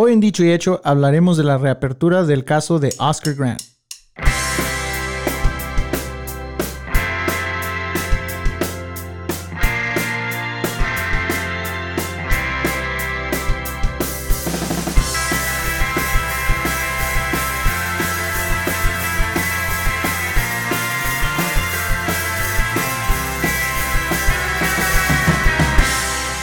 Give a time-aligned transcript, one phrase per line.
[0.00, 3.60] Hoy en Dicho y Hecho hablaremos de la reapertura del caso de Oscar Grant.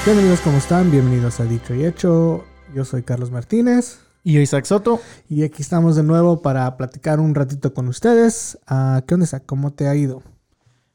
[0.03, 0.91] Bienvenidos, ¿cómo están?
[0.91, 2.43] Bienvenidos a Dicho y Hecho.
[2.73, 4.99] Yo soy Carlos Martínez Y yo, Isaac Soto.
[5.29, 8.57] y aquí estamos de nuevo para platicar un ratito con ustedes.
[8.67, 9.43] Ah, ¿Qué onda, Isaac?
[9.45, 10.23] ¿Cómo te ha ido?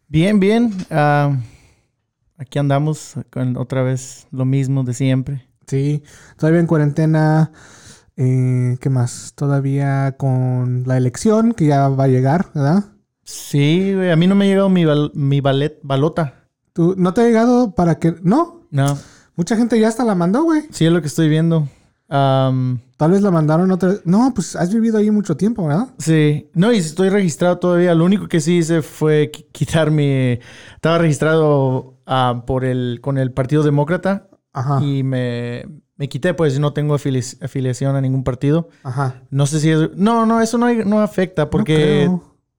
[0.08, 0.72] Bien, bien.
[0.90, 1.36] ah,
[2.36, 5.46] aquí andamos con otra vez lo mismo de siempre.
[5.66, 6.02] Sí,
[6.36, 7.52] todavía en cuarentena.
[8.16, 9.32] eh, ¿Qué más?
[9.36, 12.84] Todavía con la elección que ya va a llegar, ¿verdad?
[13.22, 16.48] Sí, güey, a mí no me ha llegado mi, bal- mi ballet, balota.
[16.72, 18.16] ¿Tú, ¿No te ha llegado para que.?
[18.22, 18.98] No, No,
[19.40, 20.62] mucha gente ya hasta la mandó, güey.
[20.70, 21.66] sí es lo que estoy viendo.
[22.10, 25.88] Tal vez la mandaron otra No, pues has vivido ahí mucho tiempo, ¿verdad?
[25.98, 27.94] sí, no, y estoy registrado todavía.
[27.94, 30.38] Lo único que sí hice fue qui- quitar mi...
[30.74, 34.82] Estaba registrado ah, por el, con el Partido Demócrata Ajá.
[34.84, 35.64] y me,
[35.96, 38.68] me quité, pues no tengo afili- afiliación a ningún partido.
[38.82, 39.22] Ajá.
[39.30, 39.90] No sé si es...
[39.96, 42.10] No, no, eso no, hay- no afecta porque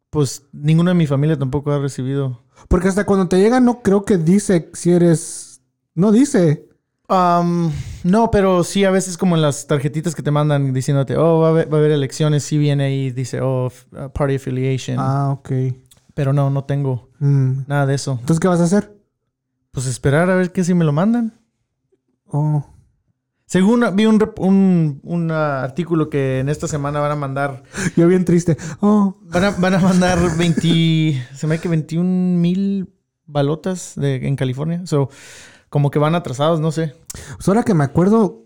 [0.10, 2.42] pues ninguno de mi familia tampoco ha recibido.
[2.70, 5.62] Porque hasta cuando te llega, no creo que dice si eres.
[5.94, 6.68] No dice.
[7.14, 7.72] Am,
[8.04, 11.48] no, pero sí a veces como en las tarjetitas que te mandan diciéndote, oh, va
[11.48, 14.98] a haber, va a haber elecciones, sí viene ahí, dice, oh, uh, party affiliation.
[15.00, 15.52] Ah, ok.
[16.14, 17.66] Pero no, no tengo Mm.
[17.68, 18.18] nada de eso.
[18.20, 18.98] Entonces, ¿qué vas a hacer?
[19.72, 21.34] Pues esperar a ver qué si me lo mandan.
[22.26, 22.66] Oh.
[23.46, 27.64] Según vi un, un, un, artículo que en esta semana van a mandar,
[27.96, 28.58] Yo bien triste.
[28.80, 29.18] Oh.
[29.24, 32.94] van a, van a mandar 20, se me hace que 21 mil
[33.26, 34.82] balotas de, en California.
[34.86, 35.10] So,
[35.72, 36.94] como que van atrasados, no sé.
[37.38, 38.44] Pues ahora que me acuerdo.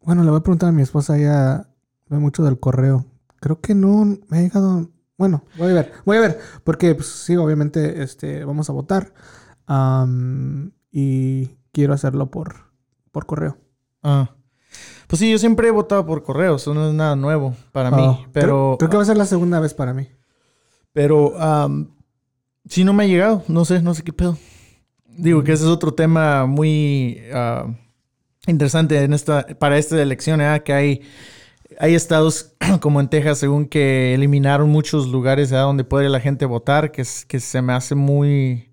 [0.00, 1.18] Bueno, le voy a preguntar a mi esposa.
[1.18, 1.68] Ella
[2.08, 3.04] ve mucho del correo.
[3.40, 4.88] Creo que no me ha llegado.
[5.18, 5.92] Bueno, voy a ver.
[6.06, 6.38] Voy a ver.
[6.64, 9.12] Porque, pues, sí, obviamente, este, vamos a votar.
[10.90, 12.54] Y quiero hacerlo por,
[13.12, 13.58] por correo.
[14.02, 14.30] Ah.
[15.06, 17.96] Pues sí, yo siempre he votado por correo, eso no es nada nuevo para Oh,
[17.96, 18.26] mí.
[18.32, 20.08] Pero, Creo, creo que va a ser la segunda vez para mí.
[20.92, 21.34] pero
[22.68, 24.36] sí no me ha llegado, no sé, no sé qué pedo.
[25.18, 27.66] Digo que ese es otro tema muy ah,
[28.46, 30.62] interesante en esta, para esta elección, ¿eh?
[30.64, 31.02] que hay,
[31.78, 35.56] hay estados como en Texas, según que eliminaron muchos lugares ¿eh?
[35.56, 38.72] donde puede la gente votar, que, es, que se me hace muy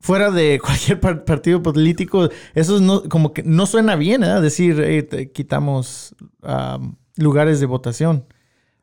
[0.00, 4.40] fuera de cualquier par- partido político, eso es no, como que no suena bien, ¿eh?
[4.40, 8.26] Decir, "Hey, te quitamos am, lugares de votación.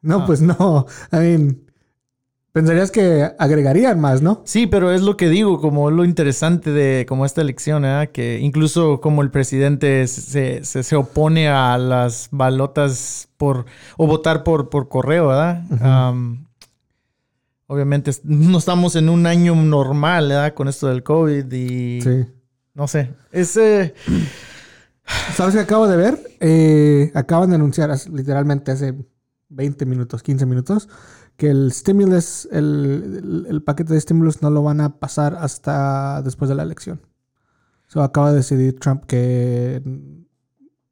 [0.02, 0.26] No, Ah.
[0.26, 0.86] pues no.
[1.14, 1.63] I mean,
[2.54, 4.42] pensarías que agregarían más, ¿no?
[4.46, 8.10] Sí, pero es lo que digo, como lo interesante de como esta elección, ¿eh?
[8.14, 13.66] que incluso como el presidente se, se, se opone a las balotas por
[13.98, 15.64] o votar por, por correo, ¿verdad?
[17.68, 20.54] Obviamente no estamos en un año normal, ¿verdad?
[20.54, 22.26] Con esto del COVID y Sí.
[22.76, 23.14] no sé.
[23.32, 23.94] Es, eh,
[25.36, 26.20] ¿Sabes qué acabo de ver?
[26.40, 28.94] Eh, acaban de anunciar literalmente hace
[29.50, 30.88] 20 minutos, 15 minutos,
[31.38, 36.22] que el stimulus, el, el- el paquete de stimulus no lo van a pasar hasta
[36.22, 37.02] después de la elección.
[37.88, 39.82] So, acaba de decidir Trump que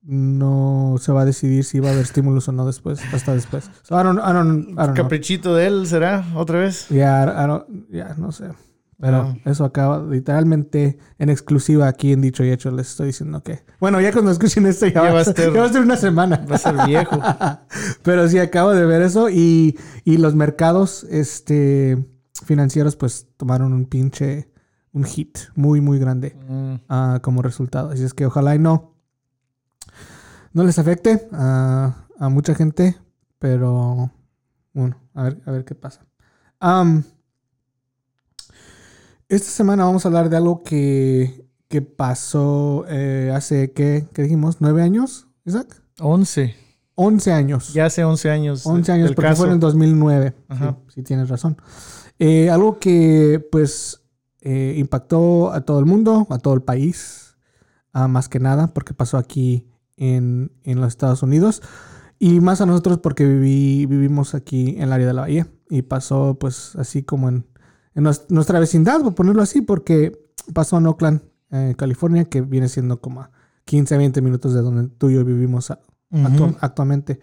[0.03, 3.69] no se va a decidir si va a haber stimulus o no después, hasta después.
[3.83, 4.93] So, I don't, I don't, I don't know.
[4.95, 6.87] caprichito de él será otra vez.
[6.89, 8.49] Ya, I don't- ya, no sé.
[9.01, 12.69] Pero eso acaba literalmente en exclusiva aquí en Dicho y Hecho.
[12.71, 13.63] Les estoy diciendo que.
[13.79, 16.45] Bueno, ya cuando escuchen esto ya, va, a ser, ya va a ser una semana.
[16.49, 17.19] Va a ser viejo.
[18.03, 19.29] Pero sí, acabo de ver eso.
[19.29, 21.97] Y, y los mercados este,
[22.45, 24.49] financieros, pues tomaron un pinche.
[24.93, 26.73] Un hit muy, muy grande Mm.
[26.89, 27.91] ah, como resultado.
[27.91, 28.93] Así es que ojalá y no.
[30.53, 32.97] No les afecte a, a mucha gente.
[33.39, 34.11] Pero.
[34.73, 36.05] Bueno, a ver, a ver qué pasa.
[36.59, 37.03] Am,
[39.31, 44.57] esta semana vamos a hablar de algo que, que pasó eh, hace, ¿qué, ¿qué dijimos?
[44.59, 45.81] ¿Nueve años, Isaac?
[45.99, 46.53] 11.
[46.95, 47.73] Once años.
[47.73, 48.65] Ya hace 11 años.
[48.65, 49.43] 11 años, porque caso.
[49.43, 50.35] fue en el 2009.
[50.49, 50.77] Ajá.
[50.87, 51.55] Sí, sí tienes razón.
[52.19, 54.01] Eh, algo que, pues,
[54.41, 57.37] eh, impactó a todo el mundo, a todo el país,
[57.93, 61.61] ah, más que nada, porque pasó aquí en, en los Estados Unidos.
[62.19, 65.47] Y más a nosotros porque viví, vivimos aquí en el área de la bahía.
[65.69, 67.45] Y pasó, pues, así como en,
[67.95, 70.17] en nues- nuestra vecindad, por ponerlo así, porque
[70.53, 71.21] pasó en Oakland,
[71.51, 73.31] eh, California, que viene siendo como a
[73.65, 75.79] 15, 20 minutos de donde tú y yo vivimos a-
[76.11, 76.23] Ujú.
[76.27, 77.19] actu- actualmente.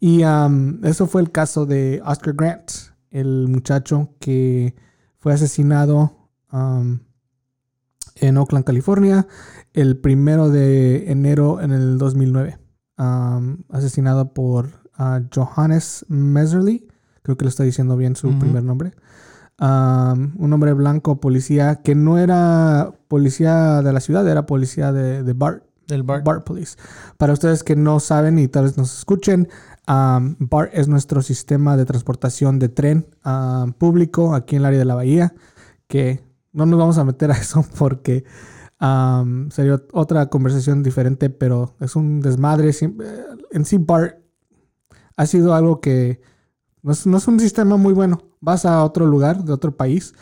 [0.00, 2.70] Y am, eso fue el caso de Oscar Grant,
[3.10, 4.74] el muchacho que
[5.18, 6.28] fue asesinado
[8.16, 9.26] en Oakland, California,
[9.72, 12.58] el primero de enero en el 2009.
[12.98, 14.68] um, asesinado por
[14.98, 16.88] uh, Johannes Messerly.
[17.22, 18.94] Creo que lo está diciendo bien su primer nombre.
[19.58, 25.22] Um, un hombre blanco, policía, que no era policía de la ciudad, era policía de,
[25.22, 25.64] de BART.
[25.88, 26.02] Del.
[26.02, 26.76] BART Police.
[27.16, 29.48] Para ustedes que no saben y tal vez nos escuchen,
[29.88, 34.78] um, BART es nuestro sistema de transportación de tren um, público aquí en el área
[34.80, 35.34] de la bahía,
[35.86, 38.24] que no nos vamos a meter a eso porque
[38.80, 42.70] um, sería otra conversación diferente, pero es un desmadre.
[42.70, 42.94] Eh,
[43.52, 44.18] En sí, BART
[45.16, 46.20] ha sido algo que
[46.82, 48.22] no es, no es un sistema muy bueno.
[48.46, 50.14] Vas a otro lugar, de otro país,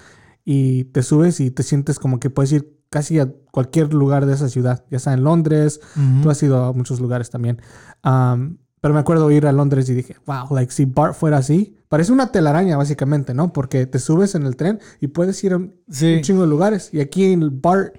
[0.46, 4.32] y te subes y te sientes como que puedes ir casi a cualquier lugar de
[4.32, 6.22] esa ciudad, ya sea en Londres, Ujú.
[6.22, 7.60] Tú has ido a muchos lugares también.
[8.02, 11.76] Um, pero me acuerdo ir a Londres y dije, wow, like si BART fuera así,
[11.88, 13.52] parece una telaraña básicamente, ¿no?
[13.52, 16.14] Porque te subes en el tren y puedes ir a un, Sí.
[16.16, 16.88] un chingo de lugares.
[16.92, 17.96] Y aquí en BART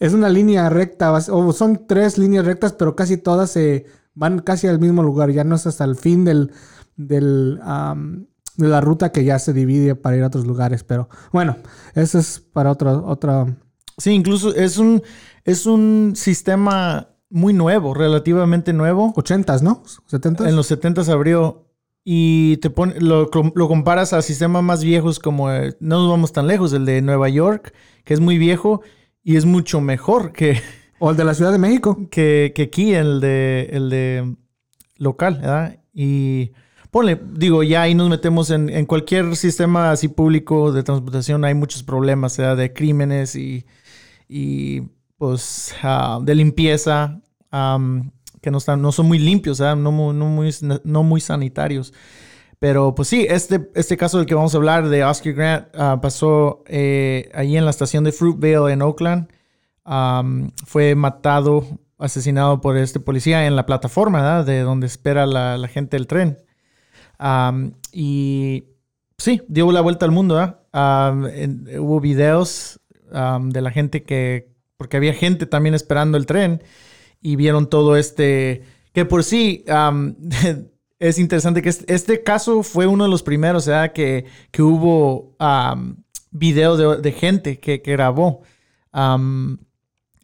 [0.00, 4.66] es una línea recta, o son tres líneas rectas, pero casi todas se van casi
[4.66, 5.30] al mismo lugar.
[5.30, 6.50] Ya no es hasta el fin del,
[6.96, 10.84] del, um, de la ruta que ya se divide para ir a otros lugares.
[10.84, 11.56] Pero bueno,
[11.94, 13.46] eso es para otro, otra...
[13.96, 15.02] Sí, incluso es un,
[15.44, 19.12] es un sistema muy nuevo, relativamente nuevo.
[19.14, 19.82] 80s, ¿no?
[20.10, 20.48] 70s.
[20.48, 21.68] En los 70 se abrió
[22.04, 26.32] y te pone, lo, lo comparas a sistemas más viejos como, eh, no nos vamos
[26.32, 27.72] tan lejos, el de Nueva York,
[28.04, 28.82] que es muy viejo
[29.22, 30.60] y es mucho mejor que,
[30.98, 32.08] O el de la Ciudad de México.
[32.10, 34.36] que, que aquí, el de, el de
[34.96, 35.78] local, ¿verdad?
[35.92, 36.52] Y
[36.94, 41.82] ponle, digo, ya ahí nos metemos en, cualquier sistema así público de transportación, hay muchos
[41.82, 42.56] problemas, ¿verdad?
[42.56, 43.66] De crímenes y,
[44.28, 44.82] y
[45.18, 47.20] pues, ah, de limpieza,
[47.50, 49.58] que no, están, no son muy limpios.
[49.58, 50.52] No, mu- no, muy,
[50.84, 51.92] no muy sanitarios.
[52.60, 55.98] Pero pues sí, este, este caso del que vamos a hablar de Oscar Grant ah,
[56.00, 59.26] pasó eh, ahí en la estación de Fruitvale en Oakland.
[60.64, 61.66] Fue matado,
[61.98, 64.46] asesinado por este policía en la plataforma ¿verdad?
[64.46, 66.38] de donde espera la, la gente del tren.
[67.18, 68.64] Am, y
[69.18, 70.34] sí, dio la vuelta al mundo.
[70.36, 70.60] ¿verdad?
[70.72, 72.80] Am, en- hubo videos
[73.10, 76.62] de la gente que, porque había gente también esperando el tren
[77.20, 78.62] y vieron todo este,
[78.92, 79.64] que por sí
[80.98, 83.92] es interesante que este, caso fue uno de los primeros ¿verdad?
[83.92, 86.02] que, que hubo am,
[86.32, 88.42] video de, de gente que grabó.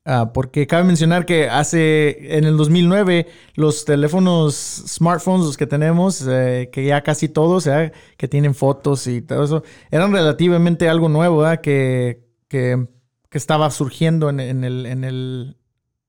[0.06, 4.54] Ah, porque cabe mencionar que hace, en el 2009, los teléfonos
[4.88, 7.68] smartphones, los que tenemos, eh, que ya casi todos,
[8.16, 11.60] que tienen fotos y todo eso, eran relativamente algo nuevo, ¿verdad?
[11.60, 12.86] Que, que,
[13.28, 15.56] que estaba surgiendo en, en el, en el,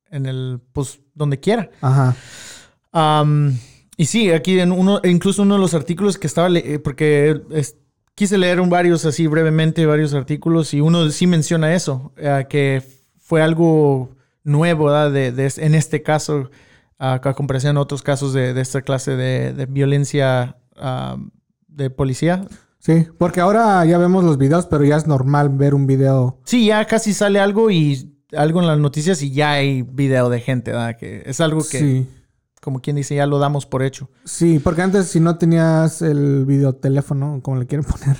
[0.10, 1.70] en el, pues, donde quiera.
[1.82, 2.16] Ajá.
[3.98, 7.42] Y sí, aquí en uno, incluso uno de los artículos que estaba, le- eh, porque
[7.52, 7.76] es-
[8.16, 12.82] quise leer un varios así brevemente, varios artículos, y uno sí menciona eso, eh, que
[13.32, 14.10] fue algo
[14.44, 15.10] nuevo, ¿verdad?
[15.10, 16.50] De, de- en este caso,
[17.00, 21.32] a, a comparación a otros casos de, de esta clase de, violencia am,
[21.70, 22.44] de policía.
[22.80, 26.42] Sí, porque ahora ya vemos los videos, pero ya es normal ver un video.
[26.44, 30.42] Sí, ya casi sale algo y algo en las noticias y ya hay video de
[30.42, 30.98] gente, ¿verdad?
[30.98, 32.10] Que es algo que, Sí.
[32.62, 34.10] como quien dice, ya lo damos por hecho.
[34.26, 38.18] Sí, porque antes si no tenías el videoteléfono, como le quieren poner,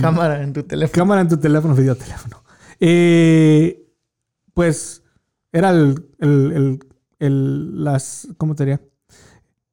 [0.00, 0.98] Cámara en tu teléfono.
[1.00, 2.42] cámara en tu teléfono, videoteléfono,
[2.80, 3.81] eh,
[4.54, 5.02] pues
[5.52, 6.78] era el, el-
[7.18, 8.80] el- las, ¿cómo te diría?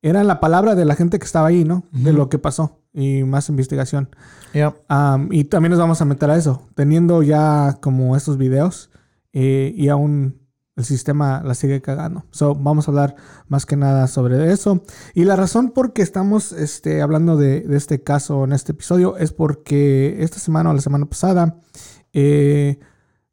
[0.01, 1.83] Era la palabra de la gente que estaba ahí, ¿no?
[1.91, 4.09] De lo que pasó y más investigación.
[4.53, 4.73] Ya.
[4.87, 8.91] Am, y también nos vamos a meter a eso, teniendo ya como estos videos
[9.33, 10.39] eh, y aún
[10.77, 12.23] el sistema la sigue cagando.
[12.31, 13.15] So, vamos a hablar
[13.49, 14.81] más que nada sobre eso.
[15.13, 19.17] Y la razón por que estamos este, hablando de, de este caso en este episodio
[19.17, 21.57] es porque esta semana o la semana pasada
[22.13, 22.79] eh,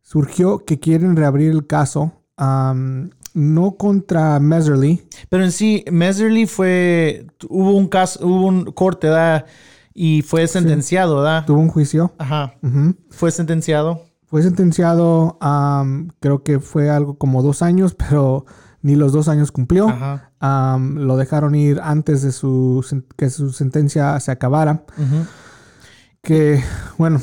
[0.07, 2.13] surgió que quieren reabrir el caso.
[2.39, 7.27] no contra Messerly, Pero en sí, Messerly fue.
[7.51, 9.47] Hubo un caso, hubo un corte, ¿verdad?
[9.93, 11.45] Y fue sentenciado, ¿verdad?
[11.45, 12.15] tuvo un juicio.
[12.19, 12.55] Ajá.
[13.11, 14.03] Fue sentenciado.
[14.27, 18.47] Fue sentenciado, am, creo que fue algo como dos años, pero
[18.83, 19.89] ni los dos años cumplió.
[19.89, 20.79] Ajá.
[20.79, 22.85] Lo dejaron ir antes de su,
[23.17, 24.85] que su sentencia se acabara.
[26.23, 26.63] Que,
[26.97, 27.21] bueno,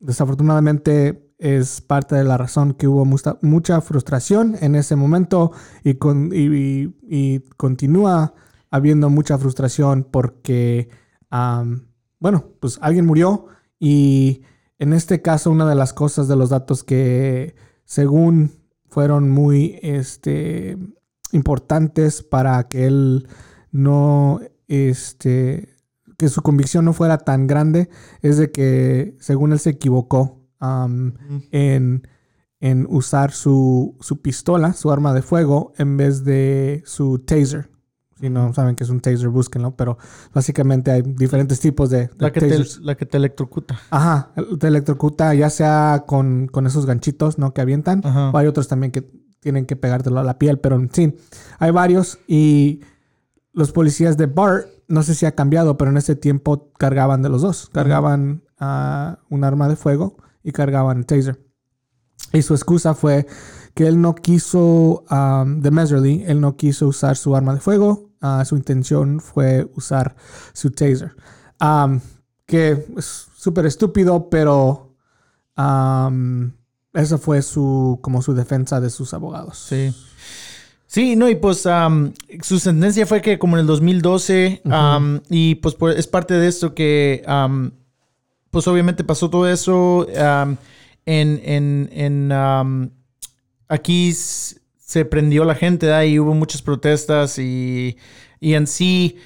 [0.00, 5.52] desafortunadamente es parte de la razón que hubo mucha, mucha frustración en ese momento
[5.84, 8.34] y, con, y, continúa
[8.70, 10.88] habiendo mucha frustración porque,
[12.18, 13.46] bueno, pues alguien murió
[13.78, 14.42] y
[14.78, 18.52] en este caso una de las cosas de los datos que según
[18.88, 20.78] fueron muy este,
[21.32, 23.28] importantes para que él
[23.70, 25.75] no, este,
[26.16, 27.88] que su convicción no fuera tan grande
[28.22, 32.08] es de que según él se equivocó en,
[32.60, 37.70] en usar su, su pistola, su arma de fuego, en vez de su taser.
[38.18, 39.76] Si no saben que es un taser, búsquenlo.
[39.76, 39.98] Pero
[40.32, 43.78] básicamente hay diferentes tipos de, de La que, te, la que te electrocuta.
[43.90, 47.52] Ajá, te electrocuta ya sea con, con esos ganchitos, ¿no?
[47.52, 48.00] Que avientan.
[48.04, 48.30] Ajá.
[48.30, 49.06] O hay otros también que
[49.40, 51.14] tienen que pegártelo a la piel, pero sí,
[51.58, 52.18] hay varios.
[52.26, 52.80] Y
[53.52, 57.28] los policías de BART, no sé si ha cambiado, pero en ese tiempo cargaban de
[57.28, 57.70] los dos.
[57.72, 58.42] Cargaban
[59.28, 61.44] un arma de fuego y cargaban el taser.
[62.32, 63.26] Y su excusa fue
[63.74, 68.10] que él no quiso, um, de Meserly, él no quiso usar su arma de fuego.
[68.20, 70.16] Ah, su intención fue usar
[70.52, 71.14] su taser.
[71.60, 72.00] Um,
[72.46, 74.94] que es súper estúpido, pero
[75.56, 76.52] um,
[76.94, 79.58] esa fue su, como su defensa de sus abogados.
[79.58, 79.94] Sí.
[80.86, 81.66] Sí, no, y pues
[82.42, 86.46] su sentencia fue que como en el 2012, am, y pues, pues, es parte de
[86.48, 87.22] esto que,
[88.50, 92.32] pues obviamente pasó todo eso en, en, en
[93.68, 96.04] aquí se prendió la gente, ¿verdad?
[96.04, 97.96] y hubo muchas protestas y,
[98.40, 99.16] y en sí,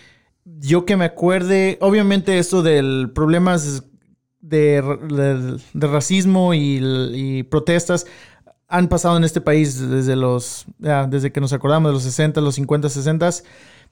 [0.45, 3.85] yo que me acuerde, obviamente esto del problemas
[4.41, 6.81] de, de- de racismo y,
[7.15, 8.07] y protestas
[8.71, 12.55] han pasado en este país desde los desde que nos acordamos de los 60, los
[12.55, 13.31] 50, 60,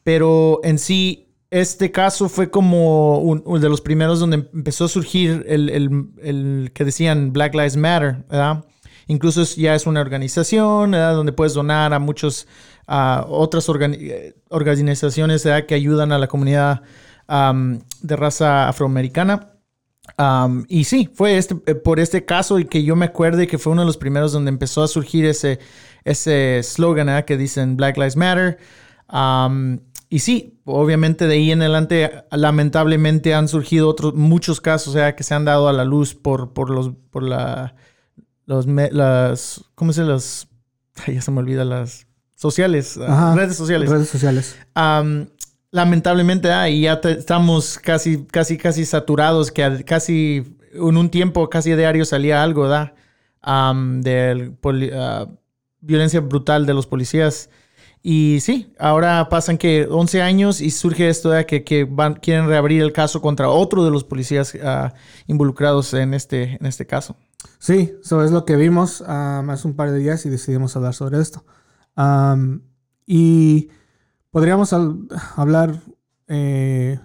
[0.04, 4.88] pero en sí este caso fue como un- uno de los primeros donde empezó a
[4.88, 8.64] surgir el, el- el que decían Black Lives Matter, ¿verdad?
[9.06, 10.90] Incluso ya es una organización.
[10.92, 12.46] Donde puedes donar a muchos,
[12.86, 15.48] a otras organi- organizaciones.
[15.66, 16.82] Que ayudan a la comunidad
[17.26, 19.52] de raza afroamericana.
[20.16, 23.58] Um, y sí, fue este, eh, por este caso y que yo me acuerde que
[23.58, 25.58] fue uno de los primeros donde empezó a surgir ese,
[26.04, 27.24] ese slogan ¿eh?
[27.24, 28.58] que dicen Black Lives Matter.
[29.12, 35.14] Um, y sí, obviamente de ahí en adelante, lamentablemente han surgido otros muchos casos ¿eh?
[35.16, 37.74] que se han dado a la luz por, por los, por la,
[38.46, 40.48] los, las, ¿cómo se las?
[41.06, 43.34] Ay, ya se me olvida las sociales, Ajá.
[43.34, 43.90] redes sociales.
[43.90, 44.56] Redes sociales.
[45.70, 51.48] Lamentablemente, ah, y ya te- estamos casi, casi, casi saturados, que casi en un tiempo,
[51.50, 52.94] casi diario salía algo, ¿da?
[53.40, 54.52] Am, de
[54.94, 55.26] ah,
[55.80, 57.50] violencia brutal de los policías.
[58.02, 62.46] Y sí, ahora pasan que 11 años y surge esto de que, que van, quieren
[62.46, 64.94] reabrir el caso contra otro de los policías ah,
[65.26, 67.16] involucrados en este, en este caso.
[67.58, 70.94] Sí, eso es lo que vimos um, hace un par de días y decidimos hablar
[70.94, 71.44] sobre esto.
[71.96, 72.60] Um,
[73.06, 73.68] y
[74.38, 74.72] podríamos
[75.34, 75.80] hablar
[76.28, 77.00] eh,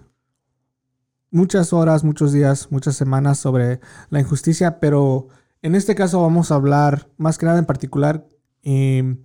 [1.32, 3.80] muchas horas, muchos días, muchas semanas sobre
[4.12, 5.30] la injusticia, pero
[5.64, 8.28] en este caso vamos a hablar más que nada en particular
[8.62, 9.18] eh,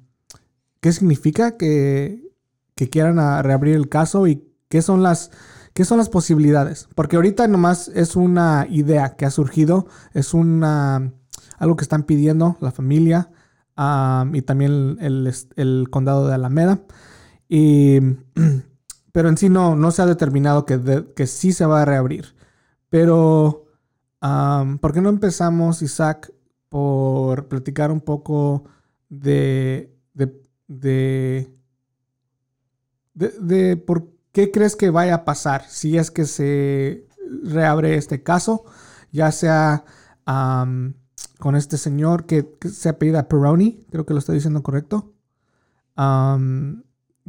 [0.80, 2.32] qué significa que,
[2.90, 5.30] quieran reabrir el caso y qué son las
[5.74, 6.88] qué son las posibilidades.
[6.94, 11.12] Porque ahorita nomás es una idea que ha surgido, es una
[11.58, 13.30] algo que están pidiendo la familia
[13.76, 16.80] am, y también el condado de Alameda.
[17.48, 18.00] Y,
[19.12, 22.34] pero en sí no, no se ha determinado que, que sí se va a reabrir.
[22.90, 23.66] Pero,
[24.20, 26.32] am, ¿por qué no empezamos, Isaac,
[26.68, 28.64] por platicar un poco
[29.08, 31.50] de, de,
[33.14, 37.06] de, por qué crees que vaya a pasar si es que se
[37.42, 38.64] reabre este caso?
[39.10, 39.84] Ya sea
[41.38, 45.12] con este señor que, que se apellida Peroni, creo que lo estoy diciendo correcto.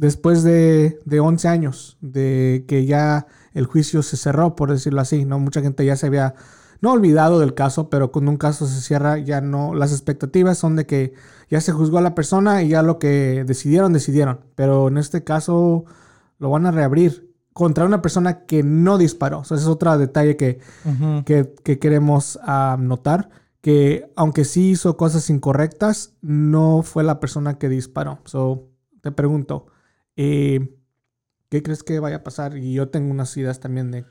[0.00, 5.26] Después de, de 11 años de que ya el juicio se cerró, por decirlo así,
[5.26, 5.38] ¿no?
[5.38, 6.34] Mucha gente ya se había,
[6.80, 10.74] no olvidado del caso, pero cuando un caso se cierra ya no, las expectativas son
[10.74, 11.12] de que
[11.50, 14.40] ya se juzgó a la persona y ya lo que decidieron, decidieron.
[14.54, 15.84] Pero en este caso
[16.38, 19.40] lo van a reabrir contra una persona que no disparó.
[19.40, 20.60] O sea, ese es otro detalle que,
[21.26, 22.40] que, que queremos
[22.78, 23.28] notar,
[23.60, 28.20] que aunque sí hizo cosas incorrectas, no fue la persona que disparó.
[28.24, 28.70] So,
[29.02, 29.66] te pregunto,
[30.22, 30.68] eh,
[31.48, 32.58] ¿qué crees que vaya a pasar?
[32.58, 34.04] Y yo tengo unas ideas también de,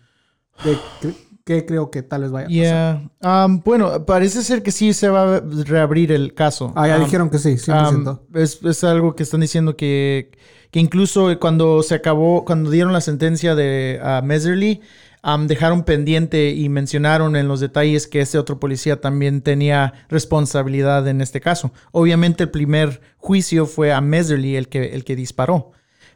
[0.64, 1.14] de qué,
[1.46, 3.46] qué creo que tal vez vaya a pasar.
[3.46, 6.74] Um, bueno, parece ser que sí se va a reabrir el caso.
[6.76, 8.22] Ah, ya Um, dijeron que sí, 100%.
[8.22, 10.32] Um, es, es algo que están diciendo que,
[10.72, 14.82] que incluso cuando se acabó, cuando dieron la sentencia de uh, Meserly,
[15.24, 21.08] um, dejaron pendiente y mencionaron en los detalles que ese otro policía también tenía responsabilidad
[21.08, 21.72] en este caso.
[21.92, 25.74] Obviamente el primer juicio fue a Meserly el que, el que disparó,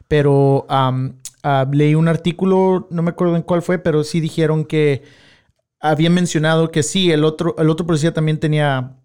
[0.08, 4.64] pero um, uh, leí un artículo, no me acuerdo en cuál fue, pero sí dijeron
[4.64, 5.02] que
[5.80, 8.96] habían mencionado que sí, el otro, el otro policía también tenía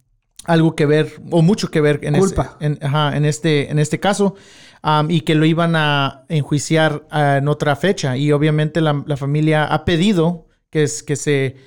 [0.46, 2.58] algo que ver o mucho que ver en, Culpa.
[2.60, 4.36] Este, en, ajá, en este, en este caso
[4.84, 9.18] um, y que lo iban a enjuiciar uh, en otra fecha y obviamente la, la
[9.18, 11.58] familia ha pedido que, es, que se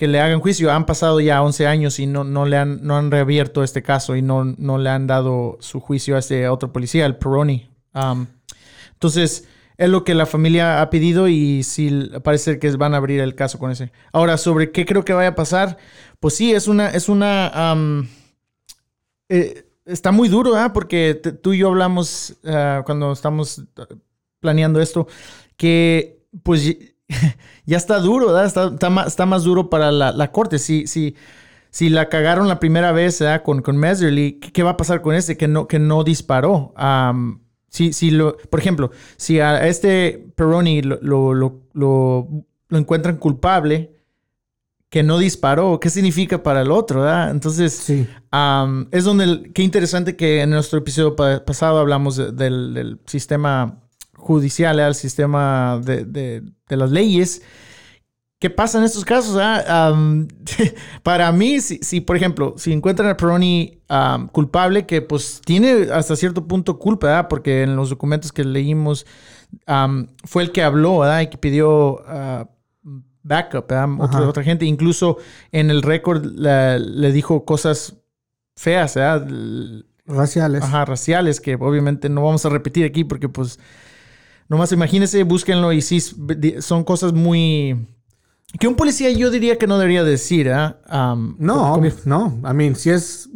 [0.00, 0.72] que le hagan juicio.
[0.72, 4.16] Han pasado ya 11 años y no, no le han, no han reabierto este caso
[4.16, 7.68] y no, no le han dado su juicio a este otro policía, el Peroni.
[7.92, 8.26] Um,
[9.00, 13.18] entonces, es lo que la familia ha pedido y sí parece que van a abrir
[13.20, 13.92] el caso con ese.
[14.12, 15.78] Ahora, sobre qué creo que vaya a pasar,
[16.20, 18.06] pues sí, es una, es una, um,
[19.30, 20.74] eh, está muy duro, ¿ah?
[20.74, 23.62] Porque tú y yo hablamos uh, cuando estamos
[24.38, 25.06] planeando esto,
[25.56, 26.76] que pues
[27.64, 28.68] ya está duro, ¿verdad?
[28.68, 30.58] Está, más, está más duro para la, corte.
[30.58, 31.16] Si, si,
[31.70, 35.38] si la cagaron la primera vez con, con Meserly, ¿qué, va a pasar con este
[35.38, 36.74] que no, que no disparó?
[36.78, 37.38] Um,
[37.70, 42.28] si, si lo, por ejemplo, si a este Peroni lo, lo, lo, lo,
[42.78, 43.92] encuentran culpable,
[44.90, 47.02] que no disparó, ¿qué significa para el otro?
[47.02, 47.30] ¿verdad?
[47.30, 48.06] Entonces, Sí.
[48.32, 52.98] um, es donde, qué interesante que en nuestro episodio pa- pasado hablamos de- del, del
[53.06, 53.80] sistema
[54.16, 57.40] judicial, el sistema de, de- de las leyes.
[58.40, 59.36] ¿Qué pasa en estos casos?
[59.38, 59.92] ah?
[59.92, 60.26] Um,
[61.02, 65.88] para mí, si, si, por ejemplo, si encuentran a Peroni um, culpable, que pues tiene
[65.92, 67.28] hasta cierto punto culpa, ¿verdad?
[67.28, 69.04] porque en los documentos que leímos
[69.68, 71.20] um, fue el que habló ¿verdad?
[71.20, 72.46] y que pidió uh,
[73.22, 74.26] backup, ¿verdad?
[74.26, 74.64] Otra, gente.
[74.64, 75.18] Incluso
[75.52, 77.98] en el récord le dijo cosas
[78.56, 79.28] feas, ¿verdad?
[80.06, 80.62] Raciales.
[80.64, 83.58] Ajá, raciales, que obviamente no vamos a repetir aquí porque pues
[84.48, 86.00] nomás imagínense, búsquenlo y sí,
[86.60, 87.86] son cosas muy...
[88.58, 90.80] Que un policía yo diría que no debería decir, ¿ah?
[91.14, 92.40] Um, No, como- no.
[92.50, 93.28] I mean, si es.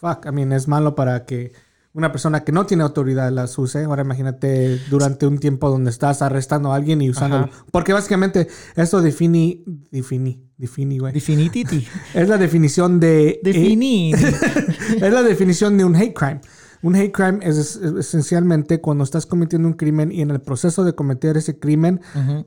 [0.00, 1.52] Fuck, I mean, es malo para que
[1.92, 3.84] una persona que no tiene autoridad las use.
[3.84, 7.44] Ahora imagínate durante un tiempo donde estás arrestando a alguien y usándolo.
[7.44, 7.64] Ajá.
[7.70, 9.60] Porque básicamente esto define.
[9.90, 10.40] Define.
[10.56, 11.12] Define, güey.
[11.12, 11.86] Definititi.
[12.14, 13.28] Es la definición de.
[13.30, 14.12] eh, Defini.
[15.00, 16.40] es la definición de un hate crime.
[16.82, 20.84] Un hate crime es, es- esencialmente cuando estás cometiendo un crimen y en el proceso
[20.84, 22.00] de cometer ese crimen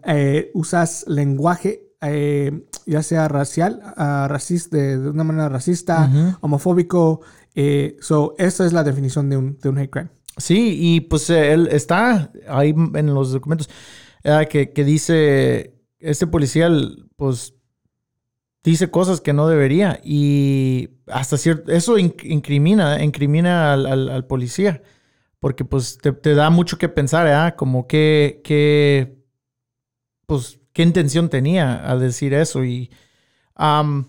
[0.05, 7.21] eh, usas lenguaje, eh, ya sea racial, ah, racista, de, una manera racista, homofóbico.
[7.55, 10.09] Eh, so, esa es la definición de un, de un hate crime.
[10.37, 13.69] Sí, y pues eh, él está ahí en los documentos
[14.23, 16.69] eh, que, que dice, este policía,
[17.15, 17.55] pues,
[18.63, 24.25] dice cosas que no debería y hasta cierto, eso in- incrimina, incrimina al, al- al
[24.27, 24.83] policía,
[25.39, 27.55] porque pues te, te da mucho que pensar, ¿eh?
[27.55, 29.17] Como que, que,
[30.25, 32.91] pues, qué intención tenía al decir eso y...
[33.57, 34.05] um,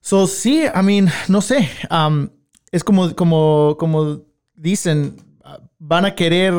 [0.00, 2.30] so, sí, I mean, no sé, um,
[2.72, 4.22] es como, como, como
[4.54, 5.22] dicen,
[5.78, 6.54] van a querer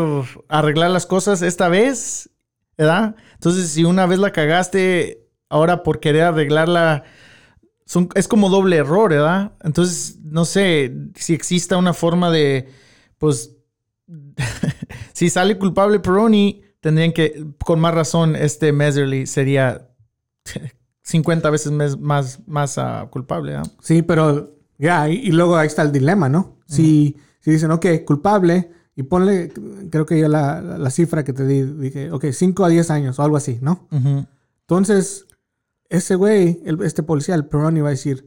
[0.49, 2.29] arreglar las cosas esta vez,
[2.77, 3.15] ¿verdad?
[3.33, 7.03] Entonces, si una vez la cagaste, ahora por querer arreglarla,
[7.85, 9.53] son, es como doble error, ¿verdad?
[9.63, 12.69] Entonces, no sé si exista una forma de,
[13.17, 13.55] pues,
[15.13, 19.89] si sale culpable Peroni, tendrían que, con más razón, este Meserly sería
[21.03, 23.71] 50 veces mes- más, más ah, culpable, ¿verdad?
[23.81, 26.57] Sí, pero ya, y, y luego ahí está el dilema, ¿no?
[26.67, 29.53] Si, si dicen, ok, culpable, y ponle,
[29.89, 32.89] creo que yo la, la- la cifra que te di, dije, ok, 5 a 10
[32.91, 33.87] años o algo así, ¿no?
[34.61, 35.25] Entonces,
[35.89, 38.25] ese güey, el- este policía, el Peroni, va a decir,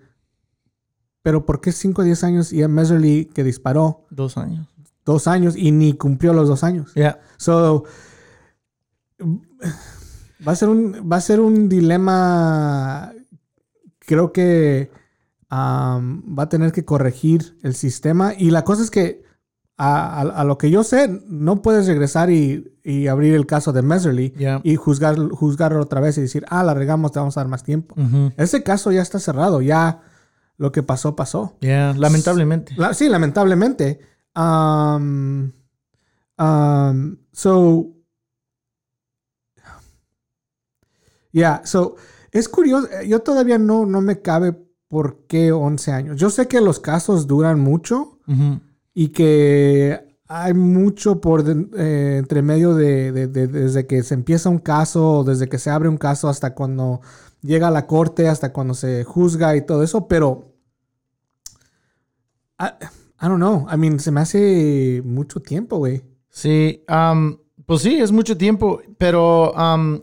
[1.22, 4.66] pero ¿por qué 5 a 10 años y a Meserly que disparó Dos años.
[5.04, 6.92] dos años y ni cumplió los dos años?
[6.94, 7.20] Ya.
[7.36, 7.84] So,
[10.46, 13.12] va a ser un, va a ser un dilema,
[13.98, 14.90] creo que
[15.50, 18.33] um, va a tener que corregir el sistema.
[18.37, 19.22] Y la cosa es que,
[19.76, 23.72] a, a- a lo que yo sé, no puedes regresar y, y abrir el caso
[23.72, 24.61] de Meserly Ya.
[24.64, 27.62] y juzgar, juzgarlo otra vez y decir, ah, la regamos, te vamos a dar más
[27.64, 27.94] tiempo.
[28.37, 30.02] Ese caso ya está cerrado, ya
[30.59, 31.56] lo que pasó, pasó.
[31.96, 32.74] Lamentablemente.
[32.76, 34.00] La- sí, lamentablemente.
[34.37, 35.50] Um,
[36.38, 37.87] um, so.
[41.32, 41.96] Yeah, so.
[42.32, 42.88] Es curioso.
[42.90, 44.54] eh, Yo todavía no, no me cabe
[44.88, 46.16] por qué 11 años.
[46.20, 48.18] Yo sé que los casos duran mucho
[48.94, 54.48] y que hay mucho por eh, entre medio de, de- de- desde que se empieza
[54.48, 57.00] un caso, desde que se abre un caso hasta cuando
[57.42, 60.52] llega a la corte, hasta cuando se juzga y todo eso, pero
[62.60, 62.66] I,
[63.22, 63.66] I don't know.
[63.72, 66.02] I mean, se me hace mucho tiempo, güey.
[66.28, 70.00] Sí, am, pues sí, es mucho tiempo, pero am,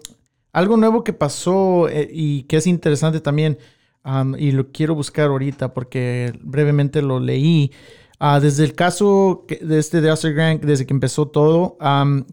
[0.58, 3.58] algo nuevo que pasó eh, y que es interesante también,
[4.04, 7.72] am, y lo quiero buscar ahorita porque brevemente lo leí.
[8.20, 11.78] Ah, desde el caso que- de este de Oscar Grant, desde que empezó todo,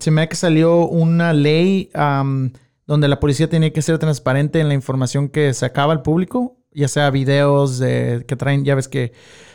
[0.01, 1.91] se me ha que salió una ley
[2.87, 6.89] donde la policía tenía que ser transparente en la información que sacaba al público, ya
[6.89, 9.13] sea videos de, que traen, ya ves que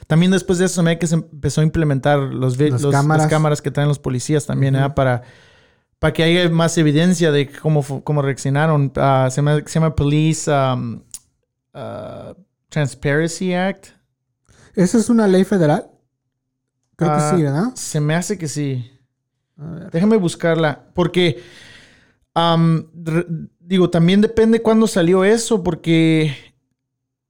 [0.08, 2.92] también después de eso se me ha que se empezó a implementar los, Las los-
[2.92, 3.24] cámaras.
[3.24, 4.96] las cámaras que traen los policías también, ¿verdad?
[4.96, 5.22] Para,
[6.00, 8.92] para que haya más evidencia de cómo, cómo reaccionaron.
[8.96, 11.02] Ah, se, llama, se llama Police um,
[11.74, 12.34] uh,
[12.70, 13.88] Transparency Act.
[14.76, 15.90] ¿Esa es una ley federal?
[16.96, 17.76] Creo Ah, que sí, ¿verdad?
[17.76, 18.92] Se me hace que sí.
[19.92, 20.86] Déjame buscarla.
[20.94, 21.42] Porque,
[22.36, 23.26] re-
[23.60, 26.36] digo, también depende cuándo salió eso, porque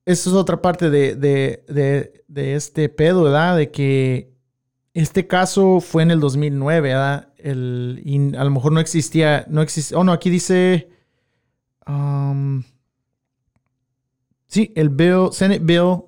[0.05, 3.57] eso es otra parte de, de- de- de este pedo, ¿verdad?
[3.57, 4.33] De que
[4.93, 7.28] este caso fue en el 2009, ¿verdad?
[7.43, 9.95] El, a lo mejor no existía, no existe.
[9.95, 10.89] Oh, no, aquí dice.
[11.85, 12.63] am,
[14.47, 16.03] sí, el bill, Senate Bill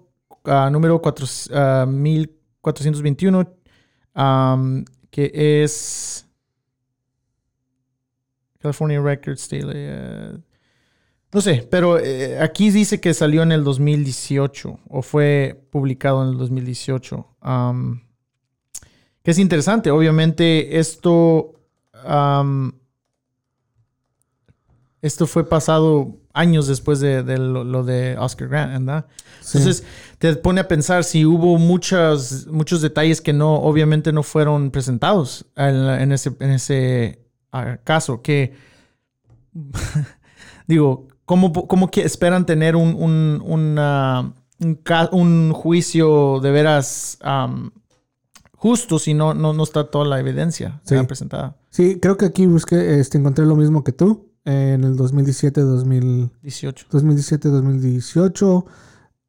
[0.46, 3.48] ah, número cuatro- ah, 1421,
[4.14, 5.32] am, que
[5.64, 6.28] es.
[8.60, 9.72] California Records Daily.
[9.76, 10.38] eh,
[11.34, 16.30] no sé, pero eh, aquí dice que salió en el 2018 o fue publicado en
[16.30, 17.26] el 2018.
[17.42, 18.04] am,
[19.24, 19.92] que es interesante.
[19.92, 21.54] Obviamente, esto.
[25.02, 29.06] esto fue pasado años después de, de lo, lo de Oscar Grant, ¿verdad?
[29.42, 29.58] Sí.
[29.58, 29.84] Entonces,
[30.18, 35.46] te pone a pensar si hubo muchas, muchos detalles que no, obviamente no fueron presentados
[35.56, 37.20] en, en ese, en ese
[37.52, 38.22] ah, caso.
[38.22, 38.54] Que,
[40.68, 44.80] digo, ¿cómo, cómo que esperan tener un, un, una- un,
[45.12, 47.18] un juicio de veras
[48.62, 50.96] justo si no, no, no está toda la evidencia Sí.
[51.08, 51.58] presentada?
[51.72, 56.30] Sí, creo que aquí busqué, este, encontré lo mismo que tú en el 2017, 2000,
[56.44, 56.86] 18.
[56.92, 58.66] 2017-2018,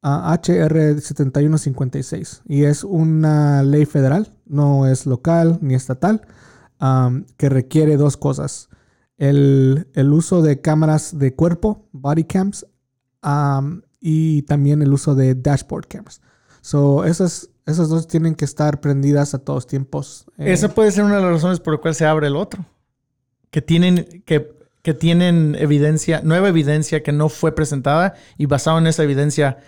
[0.03, 2.41] ah, HR 7156.
[2.45, 6.21] Y es una ley federal, no es local ni estatal,
[7.37, 8.69] que requiere dos cosas.
[9.17, 12.65] El, el uso de cámaras de cuerpo, body cams,
[13.21, 16.21] am, y también el uso de dashboard cameras.
[16.61, 20.25] So, esas, esas dos tienen que estar prendidas a todos tiempos.
[20.37, 22.65] eh, Esa puede ser una de las razones por las cuales se abre el otro.
[23.51, 28.87] Que tienen, que, que tienen evidencia, nueva evidencia que no fue presentada y basado en
[28.87, 29.59] esa evidencia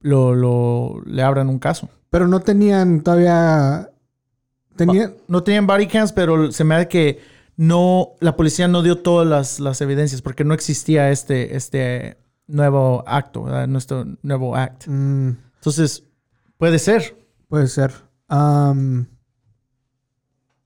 [0.00, 1.88] lo, lo- le abran un caso.
[2.10, 3.90] Pero no tenían todavía...
[4.76, 5.14] Tenían...
[5.28, 7.20] No tenían body cams, pero se me da que
[7.56, 13.02] no, la policía no dio todas las, las evidencias porque no existía este, este nuevo
[13.06, 13.66] acto, ¿verdad?
[13.68, 14.86] nuestro nuevo act.
[14.88, 16.04] mm, Entonces,
[16.56, 17.16] puede ser.
[17.48, 17.92] puede ser.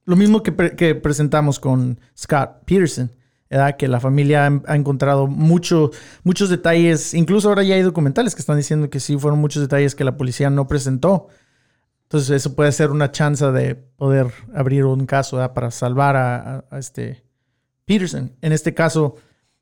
[0.05, 3.11] Lo mismo que, pre- que presentamos con Scott Peterson,
[3.47, 3.77] ¿verdad?
[3.77, 5.91] que la familia ha, encontrado mucho,
[6.23, 9.93] muchos detalles, incluso ahora ya hay documentales que están diciendo que sí fueron muchos detalles
[9.93, 11.27] que la policía no presentó.
[12.03, 15.53] Entonces eso puede ser una chance de poder abrir un caso ¿verdad?
[15.53, 17.23] para salvar a, este
[17.85, 18.31] Peterson.
[18.41, 19.15] En este caso,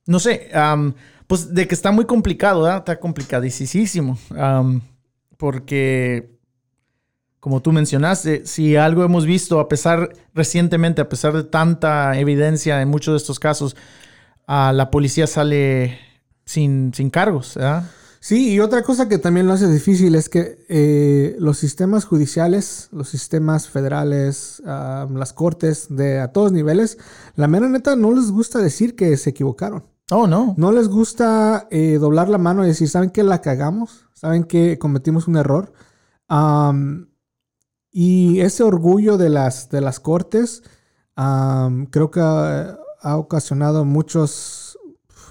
[0.06, 0.94] no sé, am,
[1.28, 2.78] pues de que está muy complicado, ¿verdad?
[2.78, 4.18] está complicadísimo.
[4.38, 4.82] am,
[5.38, 6.38] porque
[7.39, 12.82] como tú mencionaste, si algo hemos visto, a pesar recientemente, a pesar de tanta evidencia
[12.82, 13.76] en muchos de estos casos,
[14.47, 15.97] ah, la policía sale
[16.43, 17.89] sin, sin cargos, ¿verdad?
[18.19, 22.89] Sí, y otra cosa que también lo hace difícil es que eh, los sistemas judiciales,
[22.91, 26.97] los sistemas federales, am, las cortes de a todos niveles,
[27.36, 29.86] la mera neta no les gusta decir que se equivocaron.
[30.10, 30.56] Oh, no.
[30.58, 34.06] No les gusta eh, doblar la mano y decir, ¿saben que la cagamos?
[34.13, 35.74] ¿Saben que cometimos un error?
[37.91, 40.63] Y ese orgullo de las, de las cortes
[41.15, 44.78] creo que ha, ha ocasionado muchos,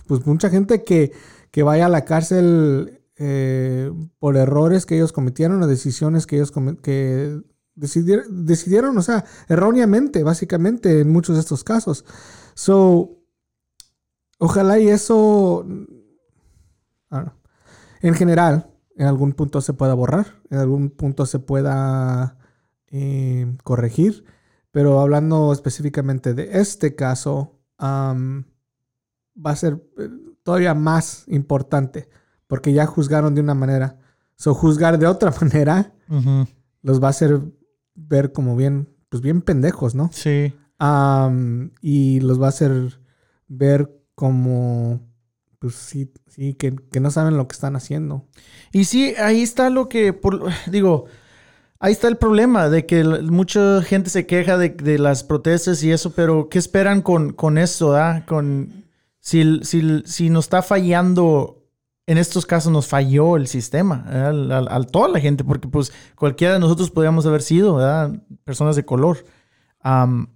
[0.07, 1.13] pues mucha gente que,
[1.51, 6.53] que vaya a la cárcel eh, por errores que ellos cometieron o decisiones que ellos
[6.83, 7.41] que
[7.77, 12.05] decidir- decidieron, o sea, erróneamente, básicamente, en muchos de estos casos.
[12.55, 13.19] So,
[14.39, 15.65] Ojalá y eso,
[17.09, 17.33] know.
[18.01, 22.39] en general, en algún punto se pueda borrar, en algún punto se pueda
[22.89, 24.25] eh, corregir,
[24.71, 30.09] pero hablando específicamente de este caso, va a ser eh,
[30.43, 32.09] todavía más importante,
[32.47, 33.99] porque ya juzgaron de una manera.
[34.37, 35.95] So, juzgar de otra manera
[36.83, 37.41] los va a hacer
[37.95, 40.11] ver como bien, pues bien pendejos, ¿no?
[40.13, 40.55] Sí.
[41.81, 43.01] Y los va a hacer
[43.49, 45.01] ver como,
[45.61, 48.27] pues sí, sí, que, que no saben lo que están haciendo.
[48.73, 51.07] Y sí, ahí está lo que, por, digo,
[51.81, 55.93] ahí está el problema de que mucha gente se queja de, de las protestas y
[55.93, 57.97] eso, pero ¿qué esperan con, con eso?
[57.97, 58.25] ah?
[58.27, 58.85] Con,
[59.21, 61.63] si, si, si nos está fallando,
[62.07, 66.61] en estos casos nos falló el sistema, al- toda la gente, porque pues cualquiera de
[66.61, 68.23] nosotros podríamos haber sido, ¿verdad?
[68.45, 69.25] Personas de color.
[69.81, 70.29] Am,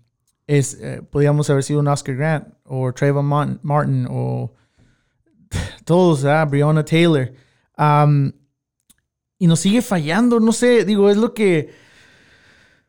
[0.58, 4.52] es, eh, podríamos haber sido un Oscar Grant o Trayvon Martin, o
[5.84, 6.48] todos, ¿verdad?
[6.48, 7.32] Breonna Taylor.
[9.38, 11.70] Y nos sigue fallando, no sé, digo, es lo que,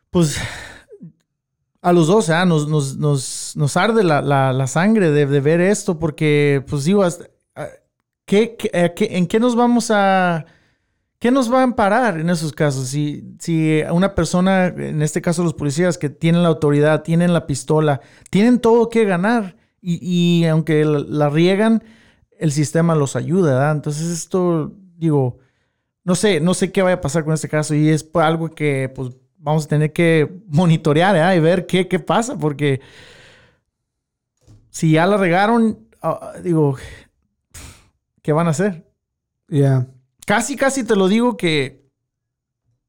[0.10, 0.38] pues,
[1.82, 2.45] a los dos, ¿ah?
[2.45, 6.84] nos, nos, nos, nos arde la, la- la sangre de, de ver esto, porque, pues,
[6.84, 7.67] digo, ah,
[8.26, 10.45] ¿qué, qué- eh, qué- en qué nos vamos a...
[11.21, 12.88] ¿Qué nos va a amparar en esos casos?
[12.88, 17.45] Si, si una persona, en este caso los policías, que tienen la autoridad, tienen la
[17.45, 21.84] pistola, tienen todo que ganar y, y aunque la, riegan,
[22.39, 23.71] el sistema los ayuda, ¿verdad?
[23.73, 25.38] Entonces esto, digo,
[26.03, 28.91] no sé, no sé qué vaya a pasar con este caso y es algo que
[28.95, 31.36] pues vamos a tener que monitorear ¿verdad?
[31.36, 32.81] y ver qué, qué pasa, porque
[34.71, 36.77] si ya la regaron, ah, digo,
[38.23, 38.88] ¿qué van a hacer?
[39.49, 39.88] Yeah.
[40.31, 41.91] Casi, casi te lo digo que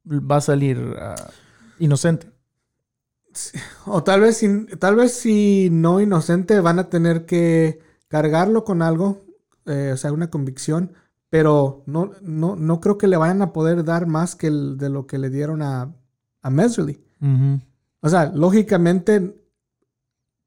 [0.06, 1.16] va a salir ah,
[1.80, 2.30] inocente.
[3.84, 8.80] O tal vez, si, tal vez si no inocente van a tener que cargarlo con
[8.80, 9.24] algo,
[9.66, 10.92] eh, o sea, una convicción,
[11.30, 14.88] pero no, no, no creo que le vayan a poder dar más que el- de
[14.88, 15.92] lo que le dieron a,
[16.42, 17.02] a Messerly.
[18.02, 19.34] O sea, lógicamente,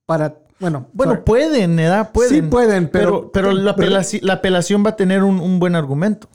[0.05, 1.25] para, bueno, Bueno, sorry.
[1.25, 2.13] pueden, ¿verdad?
[2.13, 2.29] Pueden.
[2.33, 3.51] sí pueden, pero, pero...
[3.51, 3.71] la
[4.33, 6.29] apelación va a tener un, un buen argumento.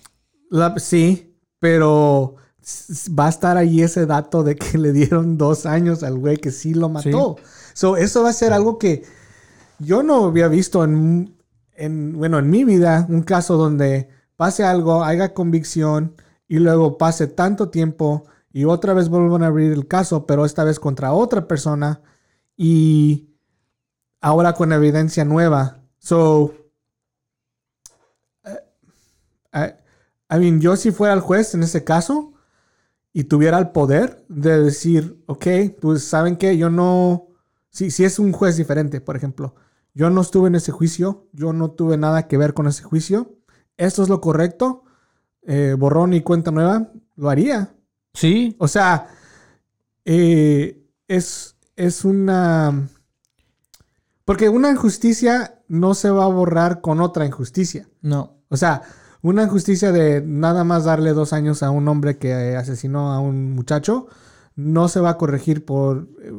[0.51, 2.37] La- sí, pero
[3.19, 6.51] va a estar ahí ese dato de que le dieron dos años al güey que
[6.51, 7.37] sí lo mató.
[7.73, 9.05] So, eso va a ser algo que
[9.79, 11.35] yo no había visto en,
[11.73, 16.15] en, bueno, en mi vida, un caso donde pase algo, haya convicción
[16.49, 20.65] y luego pase tanto tiempo y otra vez vuelvan a abrir el caso, pero esta
[20.65, 22.03] vez contra otra persona
[22.57, 23.31] y
[24.21, 25.81] ahora con evidencia nueva.
[25.99, 26.53] So,
[29.53, 29.75] I,
[30.31, 32.33] I mean, yo si fuera el juez en ese caso
[33.13, 35.47] y tuviera el poder de decir, ok,
[35.81, 37.29] pues saben que yo no,
[37.69, 39.55] si, si es un juez diferente, por ejemplo,
[39.95, 43.35] yo no estuve en ese juicio, yo no tuve nada que ver con ese juicio,
[43.77, 44.85] esto es lo correcto,
[45.43, 47.75] eh, borrón y cuenta nueva, lo haría.
[48.15, 48.57] Sí.
[48.59, 49.09] O sea,
[50.05, 52.89] eh, es, es una...
[54.25, 57.89] Porque una injusticia no se va a borrar con otra injusticia.
[58.01, 58.39] No.
[58.49, 58.83] O sea,
[59.23, 63.21] una injusticia de nada más darle dos años a un hombre que eh, asesinó a
[63.21, 64.07] un muchacho
[64.57, 66.33] no se va a corregir por eh,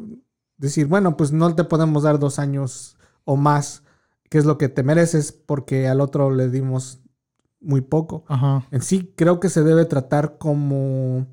[0.58, 3.84] decir, bueno, pues no te podemos dar dos años o más,
[4.30, 7.02] que es lo que te mereces, porque al otro le dimos
[7.60, 8.26] muy poco.
[8.28, 8.65] Ajá.
[8.72, 11.28] En sí, creo que se debe tratar como.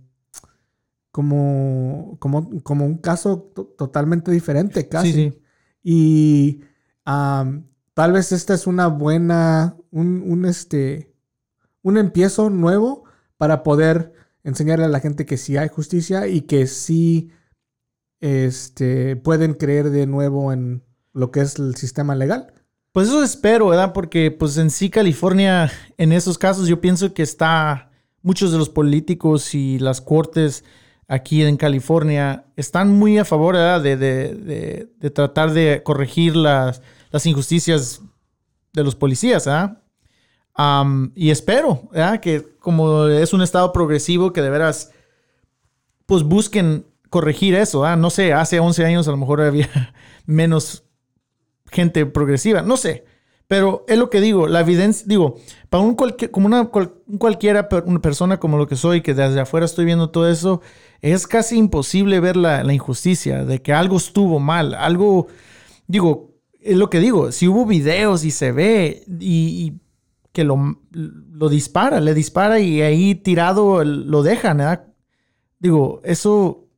[1.10, 2.16] como.
[2.20, 5.12] como, como un caso to- totalmente diferente, casi.
[5.12, 5.42] Sí, sí.
[5.82, 6.60] Y
[7.04, 9.76] tal vez esta es una buena.
[9.90, 11.07] Un, un, este.
[11.82, 13.04] Un empiezo nuevo
[13.36, 14.12] para poder
[14.44, 17.30] enseñarle a la gente que sí hay justicia y que sí
[18.20, 22.52] este, pueden creer de nuevo en lo que es el sistema legal.
[22.92, 23.92] Pues eso espero, ¿verdad?
[23.92, 27.90] Porque pues en sí California, en esos casos yo pienso que está,
[28.22, 30.64] muchos de los políticos y las cortes
[31.06, 33.56] aquí en California están muy a favor.
[33.56, 38.02] De, de- de- de tratar de corregir las, las injusticias
[38.72, 39.82] de los policías, ¿verdad?
[41.14, 41.88] Y espero.
[42.20, 44.90] Que como es un estado progresivo que de veras,
[46.06, 47.84] pues busquen corregir eso.
[47.96, 49.68] No sé, hace 11 años a lo mejor había
[50.26, 50.84] menos
[51.70, 53.04] gente progresiva, no sé.
[53.46, 55.36] Pero es lo que digo, la evidencia, digo,
[55.70, 59.40] para un como una cual- un cualquiera, una persona como lo que soy, que desde
[59.40, 60.60] afuera estoy viendo todo eso,
[61.00, 65.28] es casi imposible ver la, la injusticia de que algo estuvo mal, algo,
[65.86, 69.72] digo, es lo que digo, si hubo videos y se ve y
[70.38, 74.86] que lo, lo dispara, le dispara y ahí tirado lo dejan, ¿verdad?
[75.58, 76.68] Digo, eso,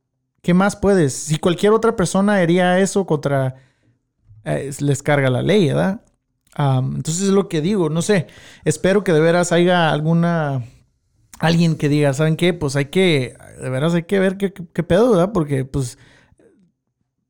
[0.41, 1.13] ¿qué más puedes?
[1.13, 3.57] Si cualquier otra persona haría eso contra
[4.45, 6.01] eh, les carga la ley, ¿verdad?
[6.57, 8.27] Entonces es lo que digo, no sé,
[8.65, 10.63] espero que de veras haya alguna,
[11.39, 12.53] alguien que diga, ¿saben qué?
[12.53, 15.31] Pues hay que, de veras hay que ver qué, qué- qué pedo, ¿verdad?
[15.33, 15.97] Porque pues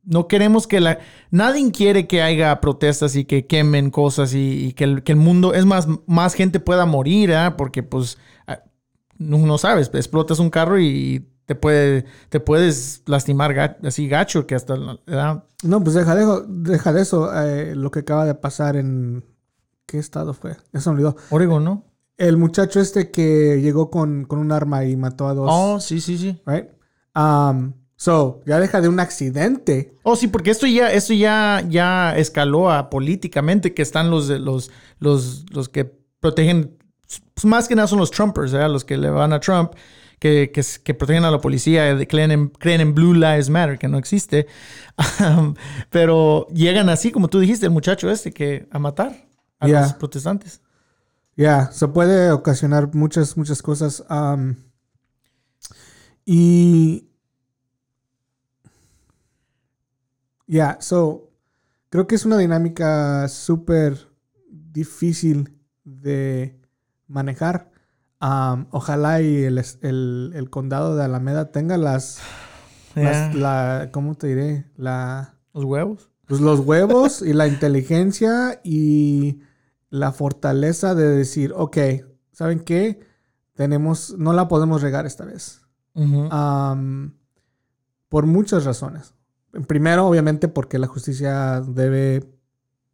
[0.04, 4.74] no queremos que la, nadie quiere que haya protestas y que quemen cosas y, y
[4.74, 7.56] que, el, que el mundo, es más, más gente pueda morir, ¿verdad?
[7.56, 8.60] Porque pues ah,
[9.18, 14.48] no, no sabes, explotas un carro y te puede, te puedes lastimar ga- así gacho
[14.48, 15.44] que hasta, ¿verdad?
[15.64, 17.30] No, pues deja de, deja de eso.
[17.44, 19.24] eh, lo que acaba de pasar en.
[19.86, 20.56] ¿Qué estado fue?
[20.72, 21.18] Ya se me olvidó.
[21.32, 21.84] Oregon, ¿no?
[22.18, 25.50] El muchacho este que llegó con, con un arma y mató a dos.
[25.52, 26.40] Oh, sí, sí, sí.
[26.46, 26.68] Right?
[27.16, 29.94] Um, so, ya deja de un accidente.
[30.02, 34.72] Oh, sí, porque esto ya, esto ya, ya escaló a políticamente, que están los, los,
[35.00, 35.86] los, los que
[36.20, 36.76] protegen,
[37.36, 39.74] pues, más que nada son los Trumpers, los que le van a Trump,
[40.18, 43.78] que, que, que protegen a la policía, de- creen en, creen en Blue Lives Matter,
[43.78, 44.48] que no existe.
[45.20, 45.54] Um,
[45.92, 49.28] pero llegan así, como tú dijiste, el muchacho este, que a matar
[49.60, 49.82] a Yeah.
[49.82, 50.62] los protestantes.
[51.38, 54.04] Ya, se puede ocasionar muchas, muchas cosas.
[54.10, 54.56] um,
[56.26, 57.08] y.
[60.52, 61.30] Ya, so.
[61.90, 63.98] Creo que es una dinámica súper
[64.50, 66.60] difícil de
[67.08, 67.72] manejar.
[68.20, 72.20] Am, ojalá y el, el- el condado de Alameda tenga las,
[73.34, 74.72] la, ¿cómo te diré?
[74.78, 76.10] La, Los huevos.
[76.28, 79.40] pues los huevos y la inteligencia y
[79.90, 81.78] la fortaleza de decir, ok,
[82.32, 83.00] ¿saben qué?
[83.54, 85.62] Tenemos, no la podemos regar esta vez.
[86.32, 87.18] Am,
[88.08, 89.14] por muchas razones.
[89.68, 92.24] Primero, obviamente, porque la justicia debe,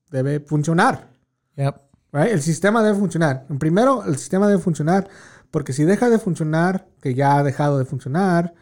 [0.09, 1.09] debe funcionar.
[1.55, 1.75] Yep.
[2.11, 2.31] right?
[2.31, 3.45] El sistema debe funcionar.
[3.59, 5.07] Primero, el sistema debe funcionar
[5.51, 8.53] porque si deja de funcionar, que ya ha dejado de funcionar,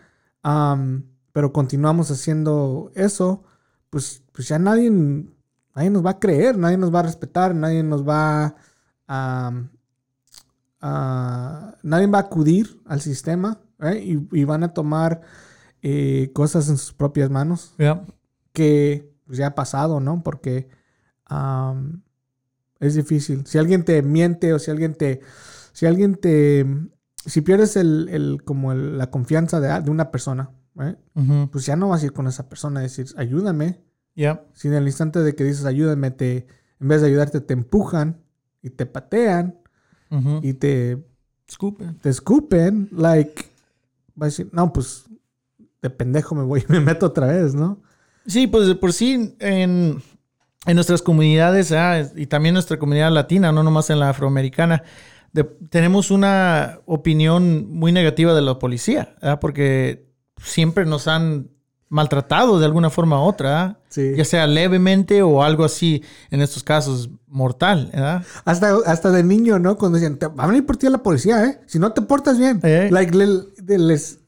[0.44, 3.44] am, pero continuamos haciendo eso,
[3.90, 7.84] pues, pues ya nadie, nadie nos va a creer, nadie nos va a respetar, nadie
[7.84, 8.56] nos va
[9.08, 9.52] a...
[10.82, 14.02] a- nadie va a acudir al sistema right?
[14.04, 15.22] y, y van a tomar
[15.88, 18.10] eh, cosas en sus propias manos Yep.
[18.54, 20.24] que pues, ya ha pasado, ¿no?
[20.24, 20.68] Porque
[22.80, 23.46] es difícil.
[23.46, 25.22] Si alguien te miente o si alguien te...
[25.74, 26.66] Si alguien te...
[27.26, 30.52] Si pierdes el, el- como el- la confianza de, de una persona?
[31.16, 31.50] Ujú.
[31.54, 33.82] pues ya no vas a ir con esa persona a decir, ayúdame.
[34.16, 34.42] Yep.
[34.54, 36.48] Si en el instante de que dices, ayúdame, te,
[36.82, 38.22] en vez de ayudarte, te empujan
[38.62, 39.60] y te patean
[40.42, 41.06] y te,
[41.48, 41.98] Escupen.
[42.00, 43.46] te escupen, like,
[44.22, 45.06] va a decir, no, pues
[45.90, 47.80] de pendejo me voy y me meto otra vez, ¿no?
[48.28, 50.02] Sí, pues de por sí en,
[50.66, 54.84] en nuestras comunidades ah, y también nuestra comunidad latina, no nomás en la afroamericana,
[55.32, 60.08] de- tenemos una opinión muy negativa de la policía, ah, porque
[60.42, 61.50] siempre nos han
[61.88, 64.14] maltratado de alguna forma u otra, ah, Sí.
[64.18, 67.90] ya sea levemente o algo así, en estos casos mortal.
[67.94, 68.24] ¿verdad?
[68.44, 69.78] Hasta, hasta de niño, ¿no?
[69.78, 71.62] Cuando decían, "Te- va a venir por ti a la policía, ¿eh?
[71.68, 72.60] Si no te portas bien.
[72.64, 72.90] Eh.
[72.92, 74.20] Like, les-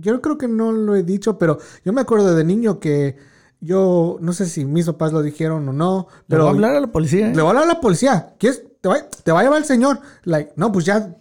[0.00, 3.16] yo creo que no lo he dicho, pero yo me acuerdo de niño que
[3.60, 6.76] yo, no sé si mis papás lo dijeron o no, Le pero voy a hablar
[6.76, 7.28] a la policía.
[7.30, 7.34] ¿eh?
[7.34, 8.34] le voy a hablar a la policía.
[8.38, 8.62] ¿Quieres?
[8.80, 10.00] Te va, te va a llevar el señor.
[10.24, 11.16] Like, no, pues ya,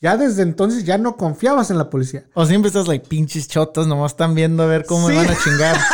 [0.00, 2.24] ya desde entonces ya no confiabas en la policía.
[2.34, 5.14] O siempre estás like pinches chotas, nomás están viendo a ver cómo Sí.
[5.14, 5.76] me van a chingar.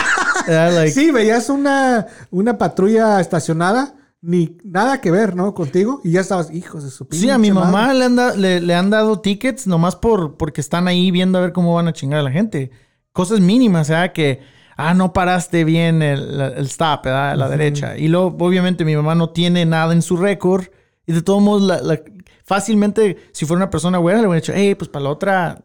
[0.92, 3.94] Sí, veías una, una patrulla estacionada,
[4.26, 5.54] ni nada que ver, ¿no?
[5.54, 7.72] Contigo, y ya estabas, hijos de su Sí, a mi pinche madre".
[7.72, 11.38] mamá le han, da- le, le han dado tickets nomás por, porque están ahí viendo
[11.38, 12.70] a ver cómo van a chingar a la gente.
[13.12, 14.12] Cosas mínimas, ¿verdad?
[14.12, 14.40] Que,
[14.76, 17.30] ah, no paraste bien el, el stop, ¿verdad?
[17.30, 17.96] A la derecha.
[17.96, 20.64] Y luego, obviamente, mi mamá no tiene nada en su récord.
[21.06, 22.00] Y de todos modos, la- la-
[22.44, 25.64] fácilmente, si fuera una persona buena, le hubieran dicho, hey, pues para la otra,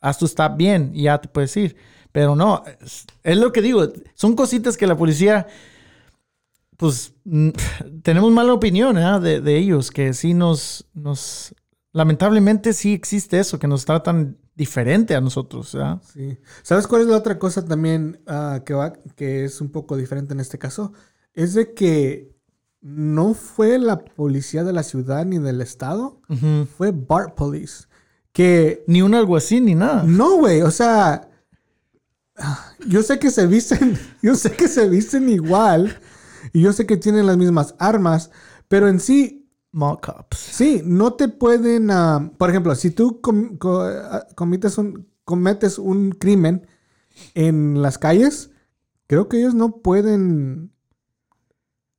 [0.00, 1.76] haz tu stop bien y ya te puedes ir.
[2.12, 3.88] Pero no, es, es lo que digo.
[4.14, 5.46] Son cositas que la policía
[6.80, 7.50] pues mm,
[8.02, 9.20] tenemos mala opinión ¿eh?
[9.20, 11.54] de, de ellos, que sí nos, nos,
[11.92, 15.76] lamentablemente sí existe eso, que nos tratan diferente a nosotros.
[16.12, 16.38] Sí.
[16.62, 20.32] ¿Sabes cuál es la otra cosa también ah, que, va, que es un poco diferente
[20.32, 20.92] en este caso?
[21.34, 22.34] Es de que
[22.80, 26.20] no fue la policía de la ciudad ni del estado,
[26.76, 27.84] fue BART Police.
[28.32, 30.04] Que Ni un alguacil ni nada.
[30.04, 31.28] no, güey, o sea,
[32.86, 35.98] yo sé que se visten, yo sé que se visten igual
[36.52, 38.30] y yo sé que tienen las mismas armas,
[38.68, 40.36] pero en sí cops.
[40.36, 45.78] Sí, no te pueden, ah, por ejemplo, si tú com- co- ah, cometes, un, cometes
[45.78, 46.66] un crimen
[47.34, 48.50] en las calles,
[49.06, 50.72] creo que ellos no pueden...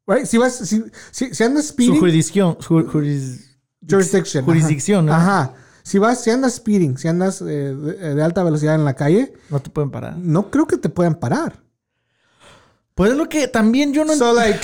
[0.08, 0.26] Right?
[0.26, 2.58] Si, vas, si, si, si andas Su speeding, jurisdicción.
[2.58, 3.58] ju- juris-
[3.90, 4.44] jurisdiction.
[4.46, 5.14] jurisdicción, ¿no?
[5.14, 5.42] Ajá.
[5.42, 5.54] Ajá.
[5.84, 9.34] Si, vas, si andas speeding, si andas eh, de, de alta velocidad en la calle,
[9.50, 10.18] No te pueden parar.
[10.18, 11.64] no creo que te puedan parar.
[12.96, 14.60] Pues es lo que también yo no So, like,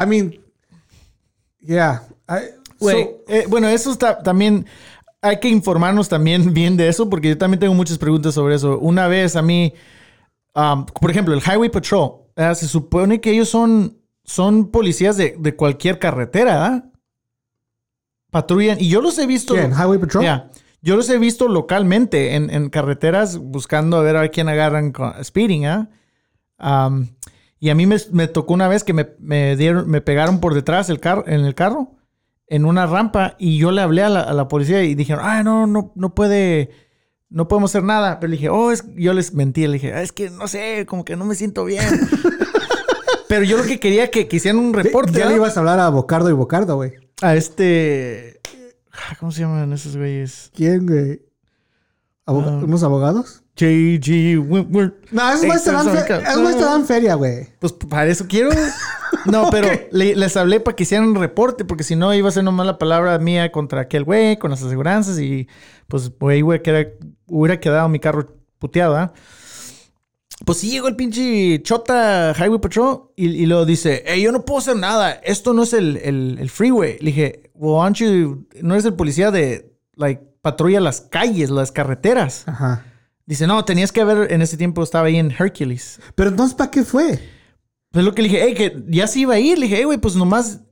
[0.00, 0.34] I mean,
[1.60, 2.02] yeah.
[2.28, 4.64] I- Güey, so- eh, bueno, eso está también.
[5.20, 8.78] Hay que informarnos también bien de eso, porque yo también tengo muchas preguntas sobre eso.
[8.78, 9.74] Una vez a mí,
[10.54, 12.54] um, por ejemplo, el Highway Patrol, ¿verdad?
[12.54, 16.84] se supone que ellos son, son policías de, de cualquier carretera, ¿verdad?
[18.30, 19.54] Patrullan, y yo los he visto.
[19.54, 19.72] ¿Quién?
[19.72, 20.22] ¿Highway Patrol?
[20.22, 20.50] Ya.
[20.80, 24.92] Yo los he visto localmente en, en carreteras buscando a ver a quién agarran
[25.24, 25.90] speeding, ¿ah?
[27.60, 30.54] Y a mí me, me tocó una vez que me, me dieron, me pegaron por
[30.54, 31.92] detrás el carro, en el carro,
[32.46, 35.42] en una rampa, y yo le hablé a la, a la policía y dijeron, ah,
[35.42, 36.70] no, no, no puede,
[37.30, 38.20] no podemos hacer nada.
[38.20, 40.86] Pero le dije, oh, es, yo les mentí, le dije, "Ah, es que no sé,
[40.86, 41.84] como que no me siento bien.
[43.28, 45.80] Pero yo lo que quería que, que hicieran un reporte Ya le ibas a hablar
[45.80, 46.92] a Bocardo y Bocardo, güey.
[47.20, 48.40] a este,
[49.20, 50.50] ¿cómo se llaman esos güeyes?
[50.54, 51.20] ¿Quién, güey?
[52.24, 52.64] Aboga- Ah.
[52.64, 53.42] ¿Unos abogados?
[53.58, 54.94] JG Wentworth.
[55.10, 56.18] No, esos güeyes te dan, fe- acá.
[56.18, 57.48] esos güeyes te dan feria, güey.
[57.58, 58.50] Pues para eso quiero.
[59.24, 62.32] No, pero le- les hablé para que hicieran un reporte, porque si no iba a
[62.32, 65.48] ser nomás la palabra mía contra aquel güey, con las aseguranzas, y
[65.86, 66.90] pues, güey, güey, que era-
[67.26, 69.12] hubiera quedado mi carro puteado, ¿ah?
[70.44, 74.44] Pues sí llegó el pinche Chota Highway Patrol y, y lo dice, hey, yo no
[74.44, 76.98] puedo hacer nada, esto no es el, el- el freeway.
[77.00, 81.72] Le dije, well, aren't you- no eres el policía de, like, patrulla las calles, las
[81.72, 82.44] carreteras.
[82.46, 82.84] Ajá.
[83.28, 86.00] Dice, no, tenías que haber, en ese tiempo estaba ahí en Hercules.
[86.14, 87.20] Pero entonces, ¿para qué fue?
[87.90, 89.58] Pues lo que le dije, hey, que ya se iba a ir.
[89.58, 90.62] Le dije, hey, güey, pues nomás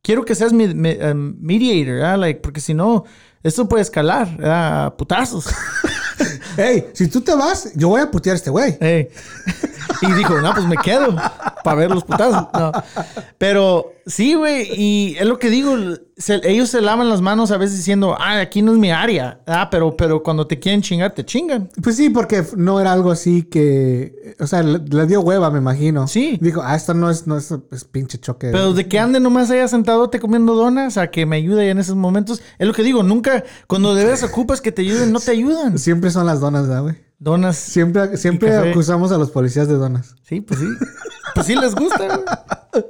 [0.00, 2.18] quiero que seas mi, mi, um, mediator.
[2.18, 3.04] Like, porque si no,
[3.42, 4.26] esto puede escalar.
[4.42, 5.48] A putazos.
[6.58, 8.76] Hey, si tú te vas, yo voy a putear a este güey.
[8.80, 9.08] Hey.
[10.02, 11.16] Y dijo, no, pues me quedo
[11.64, 12.46] para ver los putazos.
[12.52, 12.70] No.
[13.36, 15.74] Pero sí, güey, y es lo que digo,
[16.16, 19.40] se- ellos se lavan las manos a veces diciendo, ah, aquí no es mi área.
[19.46, 21.68] Ah, pero, pero cuando te quieren chingar, te chingan.
[21.82, 24.36] Pues sí, porque no era algo así que.
[24.38, 26.06] O sea, le, le dio hueva, me imagino.
[26.06, 26.38] Sí.
[26.40, 28.50] Dijo, ah, esto no es, no es, es pinche choque.
[28.52, 31.96] Pero de que ande nomás allá sentadote comiendo donas a que me ayude en esos
[31.96, 32.40] momentos.
[32.58, 35.78] Es lo que digo, nunca, cuando de veras ocupas que te ayuden, no te ayudan.
[35.78, 36.96] Siempre son las donas, ¿verdad, güey?
[37.18, 37.56] Donas.
[37.56, 40.14] Siempre, siempre acusamos a los policías de donas.
[40.22, 40.66] Sí, pues sí.
[41.34, 42.20] Pues sí les gusta, güey.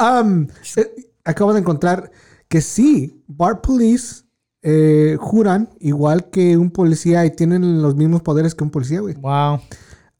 [0.00, 0.46] Um,
[0.76, 0.90] eh,
[1.24, 2.10] acabo de encontrar
[2.48, 4.22] que sí, Bar Police
[4.62, 9.14] eh, juran igual que un policía y tienen los mismos poderes que un policía, güey.
[9.16, 9.60] Wow.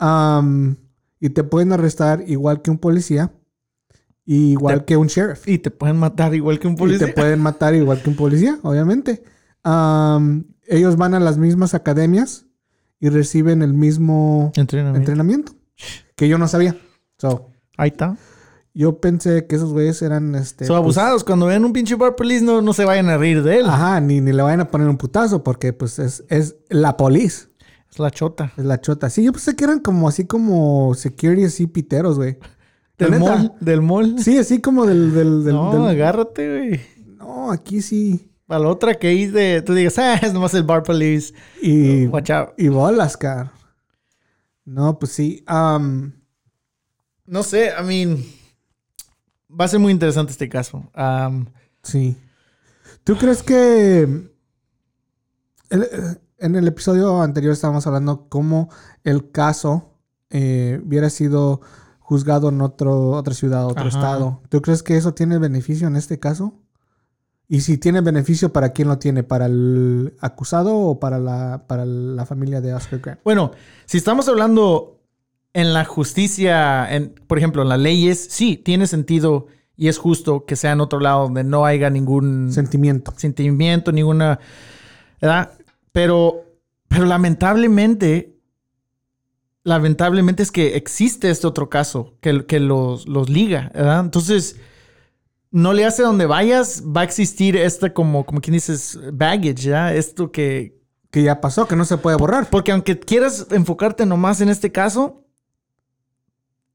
[0.01, 0.77] Um,
[1.21, 3.33] y te pueden arrestar igual que un policía,
[4.27, 5.47] y igual Te- que un sheriff.
[5.49, 7.07] Y te pueden matar igual que un Y policía.
[7.07, 9.23] te pueden matar igual que un policía, obviamente.
[9.65, 12.47] Um, ellos van a las mismas academias
[13.05, 14.99] y reciben el mismo Entrenamiento.
[15.01, 15.53] entrenamiento
[16.17, 16.75] que yo no sabía.
[17.19, 18.17] So, Ahí está.
[18.73, 20.65] yo pensé que esos güeyes eran este.
[20.65, 21.23] Son pues, abusados.
[21.25, 23.67] Cuando ven un pinche bar police, no, no se vayan a reír de él.
[23.67, 27.49] Ajá, ni, ni le vayan a poner un putazo porque pues es, es la police,
[27.91, 28.53] Es la chota.
[28.57, 29.11] es la chota.
[29.11, 32.39] Sí, yo pensé que eran como así como security así piteros, güey.
[32.97, 33.37] Del neta.
[33.37, 33.53] mall.
[33.61, 34.19] Del mall.
[34.21, 35.13] Sí, así como del...
[35.13, 36.81] del, del- no, del- agárrate, güey.
[37.19, 38.31] no, aquí sí.
[38.47, 41.33] Para la otra que hice, tú digas, ah, es nomás el bar police.
[41.63, 42.51] Y, Watch out.
[42.59, 43.53] y bolas, car.
[44.65, 45.45] No, pues sí.
[45.51, 46.13] um,
[47.27, 48.23] No sé, I mean,
[49.51, 50.91] va a ser muy interesante este caso.
[50.97, 51.47] Um,
[51.83, 52.17] sí.
[53.03, 54.03] ¿Tú crees que...
[54.03, 58.69] el- eh, en el episodio anterior estábamos hablando cómo
[59.05, 59.95] el caso
[60.31, 61.63] eh, hubiera sido
[62.01, 63.89] juzgado en otro, otra ciudad, otro Ajá.
[63.89, 64.43] estado.
[64.51, 66.61] ¿Tú crees que eso tiene beneficio en este caso?
[67.49, 69.23] Y si tiene beneficio, ¿para quién lo tiene?
[69.23, 73.21] ¿Para el acusado o para la, para la familia de Oscar Grant?
[73.23, 73.53] bueno,
[73.85, 75.01] si estamos hablando
[75.53, 80.47] en la justicia, en, por ejemplo, en las leyes, sí, tiene sentido y es justo
[80.47, 83.13] que sea en otro lado donde no haya ningún Sentimiento.
[83.17, 84.39] sentimiento, ninguna.
[85.21, 85.53] ¿Verdad?
[85.93, 86.45] Pero,
[86.89, 88.37] pero lamentablemente,
[89.65, 94.01] lamentablemente es que existe este otro caso que, que los, los liga, ¿verdad?
[94.01, 94.57] Entonces,
[95.57, 99.95] no le hace donde vayas, va a existir este como, como quien dices, baggage, ¿ya?
[99.95, 100.83] Esto que.
[101.11, 102.51] Que ya pasó, que no se puede borrar.
[102.51, 105.23] Porque aunque quieras enfocarte nomás en este caso,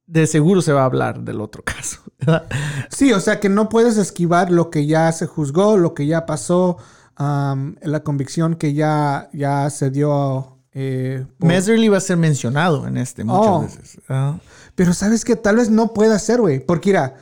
[0.08, 2.48] de seguro se va a hablar del otro caso, ¿verdad?
[2.90, 6.26] Sí, o sea que no puedes esquivar lo que ya se juzgó, lo que ya
[6.26, 6.78] pasó,
[7.16, 10.56] am, la convicción que ya, ya se dio.
[10.72, 13.62] eh, por- va a ser mencionado en este muchas Oh.
[13.62, 14.00] veces.
[14.76, 16.60] Pero sabes que tal vez no pueda ser, güey.
[16.66, 17.16] Porque mira,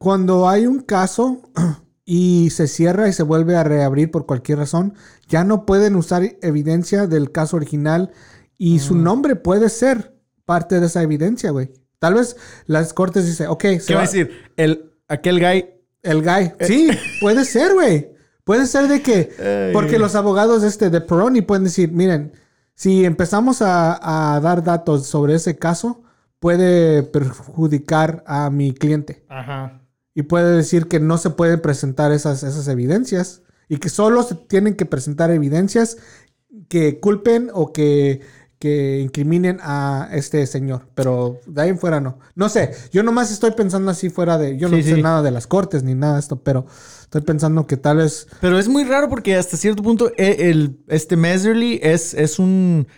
[0.00, 1.42] cuando hay un caso
[2.06, 4.94] y se cierra y se vuelve a reabrir por cualquier razón,
[5.28, 8.10] ya no pueden usar evidencia del caso original
[8.56, 9.02] y su Mm.
[9.02, 11.70] nombre puede ser parte de esa evidencia, güey.
[11.98, 12.34] Tal vez
[12.64, 14.30] las cortes dicen, ok, se ¿Qué va a decir?
[14.56, 15.66] El, aquel guy
[16.02, 16.52] El guy.
[16.58, 16.66] Eh.
[16.66, 16.88] Sí,
[17.20, 18.08] puede ser, güey.
[18.44, 19.30] Puede ser de que.
[19.38, 19.72] Ay.
[19.74, 22.32] Porque los abogados este, de Peroni pueden decir: miren,
[22.74, 26.02] si empezamos a, a dar datos sobre ese caso,
[26.38, 29.24] puede perjudicar a mi cliente.
[29.28, 29.79] Ajá.
[30.14, 33.42] Y puede decir que no se pueden presentar esas, esas evidencias.
[33.68, 35.96] Y que solo se tienen que presentar evidencias
[36.68, 38.20] que culpen o que,
[38.58, 40.88] que incriminen a este señor.
[40.96, 42.18] Pero de ahí en fuera no.
[42.34, 44.56] No sé, yo nomás estoy pensando así fuera de...
[44.58, 45.02] Yo no Sí, sé sí.
[45.02, 46.66] nada de las cortes ni nada de esto, pero
[47.02, 48.26] estoy pensando que tal vez...
[48.40, 52.88] Pero es muy raro porque hasta cierto punto e- el, este Meserly es, es un,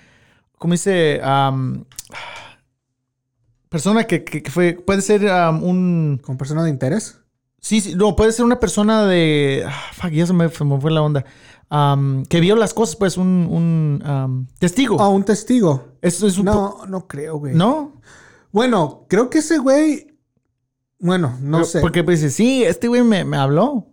[0.57, 1.21] ¿cómo dice?
[1.23, 1.85] Am,
[3.73, 7.19] persona que, que- que fue, puede ser am, un, Con persona de interés.
[7.61, 10.81] sí, sí, no, puede ser una persona de, ah, fuck, ya se me, se me
[10.81, 11.25] fue la onda,
[11.69, 14.97] Am, que vio las cosas, pues un, un am, testigo.
[14.97, 15.97] Oh, un testigo.
[16.03, 16.45] Eso es un...
[16.45, 17.55] No, no creo, güey.
[17.55, 18.01] ¿No?
[18.53, 20.07] Bueno, creo que ese güey...
[20.99, 21.81] Bueno, no Pero- sé.
[21.81, 23.89] Porque pues dice, sí, este güey me, me habló,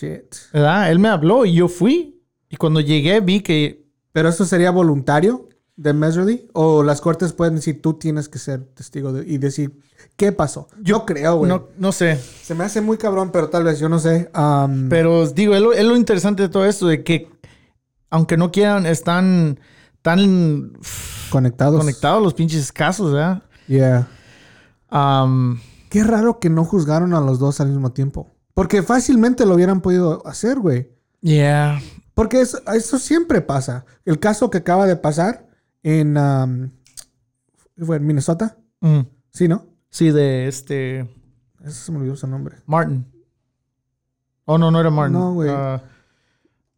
[0.00, 0.34] Shit.
[0.52, 0.90] ¿verdad?
[0.90, 2.22] Él me habló y yo fui.
[2.48, 5.47] Y cuando llegué vi que ¿Pero eso sería voluntario
[5.78, 6.48] de Meserly?
[6.52, 9.78] ¿O las cortes pueden decir tú tienes que ser testigo de- y decir
[10.16, 10.68] qué pasó?
[10.82, 11.48] Yo creo, güey.
[11.48, 12.16] no, no sé.
[12.42, 14.28] Se me hace muy cabrón, pero tal vez, yo no sé.
[14.34, 17.30] Am, Pero os digo, es lo, es lo interesante de todo esto, de que
[18.10, 19.60] aunque no quieran, están
[20.02, 20.72] tan
[21.30, 21.78] conectados.
[21.78, 23.42] conectados los pinches casos, ¿verdad?
[23.68, 24.08] Yeah.
[25.90, 28.34] Qué raro que no juzgaron a los dos al mismo tiempo.
[28.54, 30.90] Porque fácilmente lo hubieran podido hacer, güey.
[31.20, 31.80] Yeah.
[32.14, 33.84] Porque eso, eso siempre pasa.
[34.04, 35.47] El caso que acaba de pasar
[35.88, 36.70] en, um,
[37.78, 38.56] ¿fue en Minnesota.
[38.80, 39.00] Mm.
[39.30, 39.66] Sí, ¿no?
[39.88, 41.00] Sí, de este.
[41.60, 42.56] Ese se me olvidó su nombre.
[42.66, 43.06] Martin.
[44.44, 45.18] Oh, no, no era Martin.
[45.18, 45.50] No, güey.
[45.50, 45.82] Ah,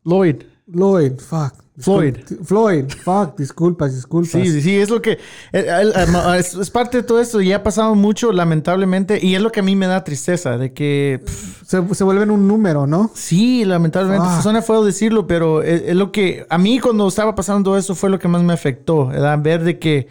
[0.04, 0.42] Lloyd.
[0.72, 1.54] Lloyd, fuck.
[1.78, 2.16] Floyd.
[2.44, 4.32] Floyd, fuck, disculpas, disculpas.
[4.32, 5.12] Sí, sí, es lo que.
[5.52, 5.94] eh, el-
[6.36, 9.18] es, parte de todo esto y ha pasado mucho, lamentablemente.
[9.24, 11.22] Y es lo que a mí me da tristeza, de que.
[11.24, 13.10] pff, Se, se vuelven un número, ¿no?
[13.14, 14.28] sí, lamentablemente.
[14.28, 14.42] Fuck.
[14.42, 16.44] Suena feo decirlo, pero es, es lo que.
[16.50, 19.06] A mí, cuando estaba pasando eso, fue lo que más me afectó.
[19.06, 19.38] ¿verdad?
[19.40, 20.08] Ver de que.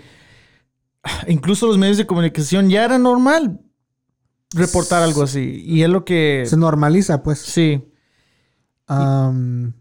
[1.04, 3.60] ah, Incluso los medios de comunicación ya era normal
[4.56, 5.62] reportar algo así.
[5.64, 6.46] Y es lo que.
[6.48, 7.38] Se normaliza, pues.
[7.38, 7.86] Sí.
[8.90, 9.74] Um,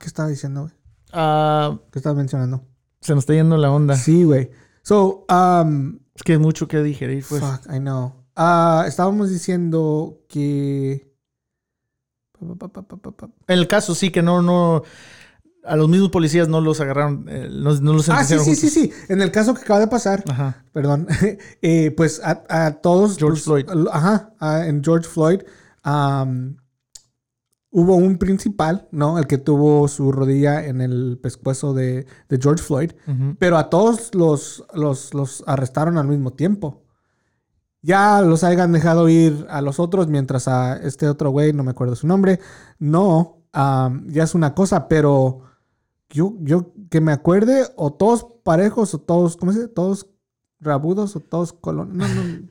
[0.00, 0.72] ¿qué estaba diciendo, güey?
[1.12, 2.64] Ah, ¿Qué estaba mencionando?
[3.00, 3.94] se nos está yendo la onda.
[3.96, 4.50] Sí, güey.
[4.82, 7.40] So, um, Es que hay mucho que digerir, pues.
[7.42, 8.14] fuck, I know.
[8.36, 11.08] Ah, estábamos diciendo que...
[13.48, 14.82] En el caso sí que no, no,
[15.64, 18.68] a los mismos policías no los agarraron, eh, no, no los Ah, sí, sí, sí,
[18.70, 18.92] sí.
[19.08, 20.64] En el caso que acaba de pasar, Ajá.
[20.72, 21.06] perdón,
[21.62, 23.18] eh, pues a, a todos...
[23.18, 23.66] George Floyd.
[23.92, 25.42] Ajá, a- en George Floyd
[25.82, 26.56] am,
[27.70, 29.18] hubo un principal, ¿no?
[29.18, 32.92] El que tuvo su rodilla en el pescuezo de, de George Floyd.
[33.38, 36.82] Pero a todos los, los, los arrestaron al mismo tiempo.
[37.82, 41.70] Ya los hayan dejado ir a los otros, mientras a este otro güey, no me
[41.70, 42.38] acuerdo su nombre,
[42.78, 45.44] no, am, ya es una cosa, pero
[46.10, 49.72] yo, yo que me acuerde, o todos parejos, o todos, ¿cómo se dice?
[49.72, 50.08] Todos
[50.60, 51.96] rabudos, o todos colon...
[51.96, 52.48] No, no.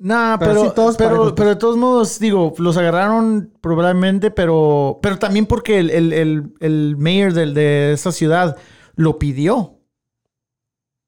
[0.00, 1.32] Nah, Pero pero, sí, todos pero, pues.
[1.36, 6.42] pero de todos modos, digo, los agarraron probablemente, pero, pero también porque el, el, el,
[6.60, 8.56] el mayor del- de esa ciudad
[8.96, 9.78] lo pidió.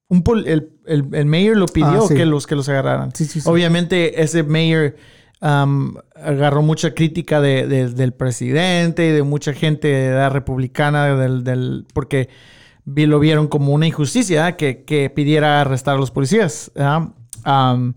[0.08, 2.14] Un pol- el, el, el mayor lo pidió Ah, sí.
[2.14, 3.12] que, los, que los agarraran.
[3.14, 3.48] Sí, sí, sí.
[3.48, 4.94] Obviamente ese mayor
[5.42, 11.16] um, agarró mucha crítica de- de- del presidente y de mucha gente de edad republicana
[11.16, 12.28] del, del- porque
[12.84, 14.56] vi- lo vieron como una injusticia ¿eh?
[14.56, 16.70] que, que pidiera arrestar a los policías.
[17.44, 17.94] Um,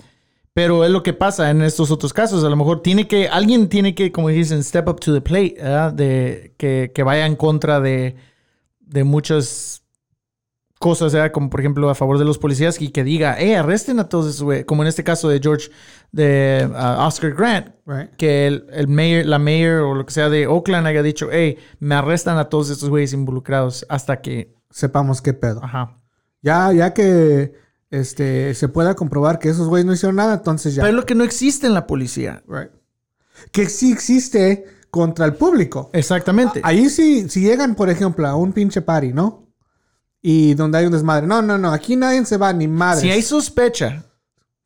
[0.53, 2.43] pero es lo que pasa en estos otros casos.
[2.43, 5.55] A lo mejor tiene que, alguien tiene que, como dicen, step up to the plate,
[5.57, 5.93] ¿verdad?
[5.93, 8.15] de que, que vaya en contra de,
[8.79, 9.83] de muchas
[10.79, 11.31] cosas, ¿verdad?
[11.33, 14.27] como por ejemplo a favor de los policías y que diga, eh, arresten a todos
[14.27, 14.63] esos güey.
[14.63, 15.69] Como en este caso de George,
[16.11, 18.11] de uh, Oscar Grant, Right.
[18.17, 21.57] que el, el mayor, la mayor o lo que sea de Oakland haya dicho, hey,
[21.79, 25.61] me arrestan a todos estos güeyes involucrados hasta que, Sepamos qué pedo.
[25.63, 25.97] ajá.
[26.41, 27.53] Ya, ya que
[27.91, 30.83] este, se pueda comprobar que esos güeyes no hicieron nada, entonces ya.
[30.83, 32.43] Pero es lo que no existe en la policía.
[32.47, 32.71] Right.
[33.51, 35.89] Que sí existe contra el público.
[35.93, 36.61] Exactamente.
[36.63, 39.47] Ahí sí, si llegan, por ejemplo, a un pinche party, ¿no?
[40.21, 41.25] Y donde hay un desmadre.
[41.25, 43.01] No, no, no, aquí nadie se va, ni madre.
[43.01, 44.05] Si hay sospecha,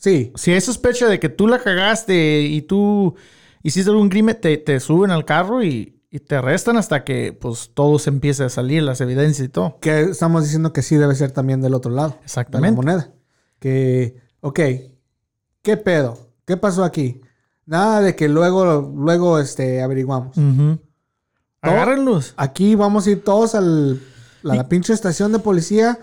[0.04, 3.16] Sí, si hay sospecha de que tú la cagaste y tú
[3.62, 7.72] hiciste algún crimen, te, te suben al carro y, y te arrestan hasta que pues
[7.74, 9.80] todo se empiece a salir, las evidencias y todo.
[9.82, 12.20] que estamos diciendo que sí debe ser también del otro lado.
[12.24, 12.68] Exactamente.
[12.68, 13.14] De la moneda.
[13.58, 14.60] Que, ok,
[15.64, 16.20] ¿qué pedo?
[16.46, 17.22] ¿Qué pasó aquí?
[17.66, 20.38] Nada de que luego, luego, este, averiguamos.
[20.38, 20.78] Ujú.
[21.62, 22.36] Agárrenlos.
[22.38, 24.00] Aquí vamos a ir todos al,
[24.44, 25.98] a la pinche estación de policía.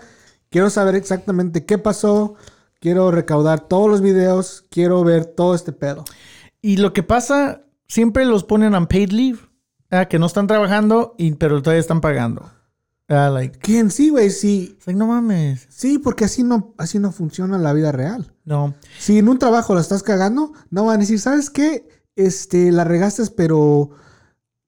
[0.49, 2.35] Quiero saber exactamente qué pasó.
[2.81, 4.65] Quiero recaudar todos los videos.
[4.71, 6.03] Quiero ver todo este pedo.
[6.61, 9.39] Y lo que pasa, siempre los ponen on paid leave,
[9.91, 12.49] ah, que no están trabajando, y, pero todavía están pagando.
[13.07, 14.77] Ah, like, Que en sí, güey, sí.
[14.85, 15.67] like, no mames.
[15.69, 18.33] Sí, porque así no, así no funciona la vida real.
[18.45, 18.73] No.
[18.97, 21.87] Si en un trabajo la estás cagando, no van a decir, ¿sabes qué?
[22.15, 23.89] Este, la regaste, pero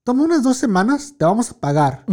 [0.04, 2.06] toma unas dos semanas, te vamos a pagar.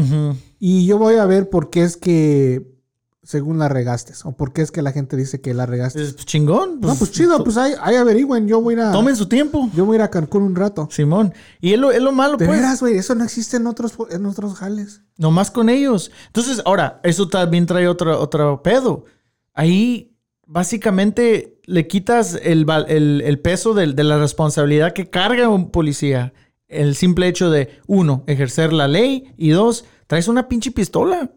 [0.58, 2.79] Y yo voy a ver por qué es que,
[3.22, 6.02] según la regaste, o por qué es que la gente dice que la regaste.
[6.02, 6.80] Es chingón.
[6.80, 8.48] no, pues chido, pues ahí, ahí averigüen.
[8.48, 9.68] Yo voy a ir a, Tomen su tiempo.
[9.74, 10.88] yo voy a ir a Cancún un rato.
[10.90, 11.34] Simón.
[11.60, 12.58] Y es lo, es lo malo, De pues.
[12.58, 15.02] veras, güey, eso no existe en otros, en otros jales.
[15.18, 16.10] Nomás con ellos.
[16.28, 19.04] Entonces, ahora, eso también trae otro, otro pedo.
[19.52, 20.16] Ahí,
[20.46, 26.32] básicamente, le quitas el, el- el peso del- de, la responsabilidad que carga un policía.
[26.68, 31.32] El simple hecho de, uno, ejercer la ley y dos, traes una pinche pistola.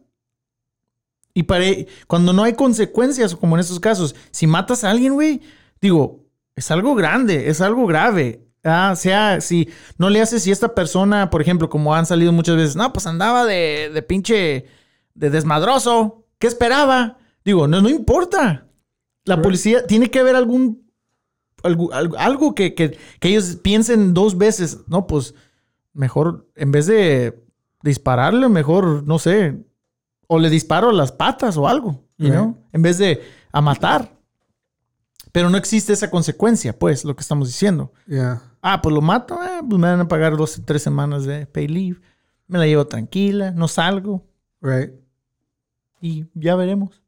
[1.33, 1.65] Y para,
[2.07, 5.41] cuando no hay consecuencias, como en estos casos, si matas a alguien, güey,
[5.81, 6.23] digo,
[6.55, 8.47] es algo grande, es algo grave.
[8.63, 12.55] Ah, sea, si no le haces, si esta persona, por ejemplo, como han salido muchas
[12.55, 14.65] veces, no, pues andaba de, de pinche,
[15.15, 17.17] de desmadroso, ¿qué esperaba?
[17.43, 18.67] Digo, no, no importa.
[19.25, 20.89] La policía tiene que haber algún,
[21.63, 25.33] algo, algo, algo que, que, que ellos piensen dos veces, no, pues
[25.93, 27.43] mejor, en vez de
[27.81, 29.57] dispararle, mejor, no sé,
[30.27, 32.33] o le disparo las patas o algo, you Right.
[32.35, 32.57] know?
[32.71, 33.21] en vez de
[33.51, 34.11] a matar.
[35.31, 37.91] Pero no existe esa consecuencia, pues, lo que estamos diciendo.
[38.07, 38.41] Ya.
[38.61, 41.67] Ah, pues lo mato, eh, pues me van a pagar dos, tres semanas de pay
[41.67, 41.99] leave.
[42.47, 44.23] Me la llevo tranquila, no salgo
[44.61, 44.91] Right.
[46.01, 47.01] y ya veremos.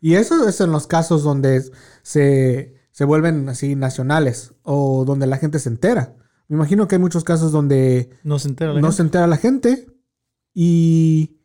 [0.00, 1.62] Y eso es en los casos donde
[2.02, 6.14] se, se vuelven así nacionales o donde la gente se entera.
[6.48, 8.96] Me imagino que hay muchos casos donde No se entera la no gente.
[8.96, 9.86] se entera la gente
[10.54, 11.35] y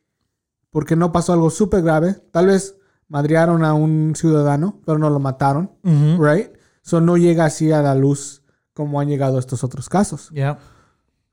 [0.71, 2.15] porque no pasó algo súper grave.
[2.31, 6.49] Tal vez madrearon a un ciudadano, pero no lo mataron, right?
[6.81, 8.41] So no llega así a la luz
[8.73, 10.29] como han llegado estos otros casos.
[10.33, 10.57] Ya.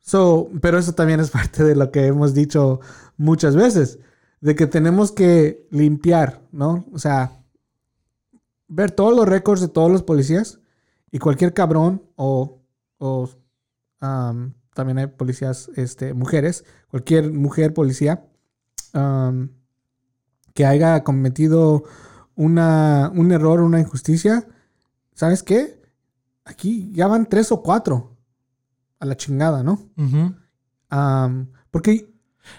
[0.01, 2.80] So, pero eso también es parte de lo que hemos dicho
[3.16, 4.01] muchas veces,
[4.41, 6.86] de que tenemos que limpiar, ¿no?
[6.93, 7.32] O sea,
[8.66, 10.61] ver todos los récords de todos los policías
[11.11, 12.61] y cualquier cabrón o,
[12.99, 13.30] o,
[14.03, 18.28] um, también hay policías, este, mujeres, cualquier mujer policía
[18.95, 19.49] um,
[20.55, 21.84] que haya cometido
[22.34, 24.47] una, un error, una injusticia,
[25.14, 25.82] ¿sabes qué?
[26.45, 28.16] Aquí ya van tres o cuatro
[29.01, 29.80] a la chingada, ¿no?
[30.89, 32.14] Am, porque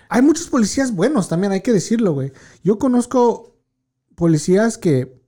[0.07, 2.31] hay muchos policías buenos también, hay que decirlo, güey.
[2.63, 3.57] Yo conozco
[4.15, 5.21] policías que,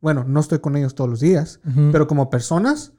[0.00, 1.60] bueno, no estoy con ellos todos los días,
[1.92, 2.92] pero como personas,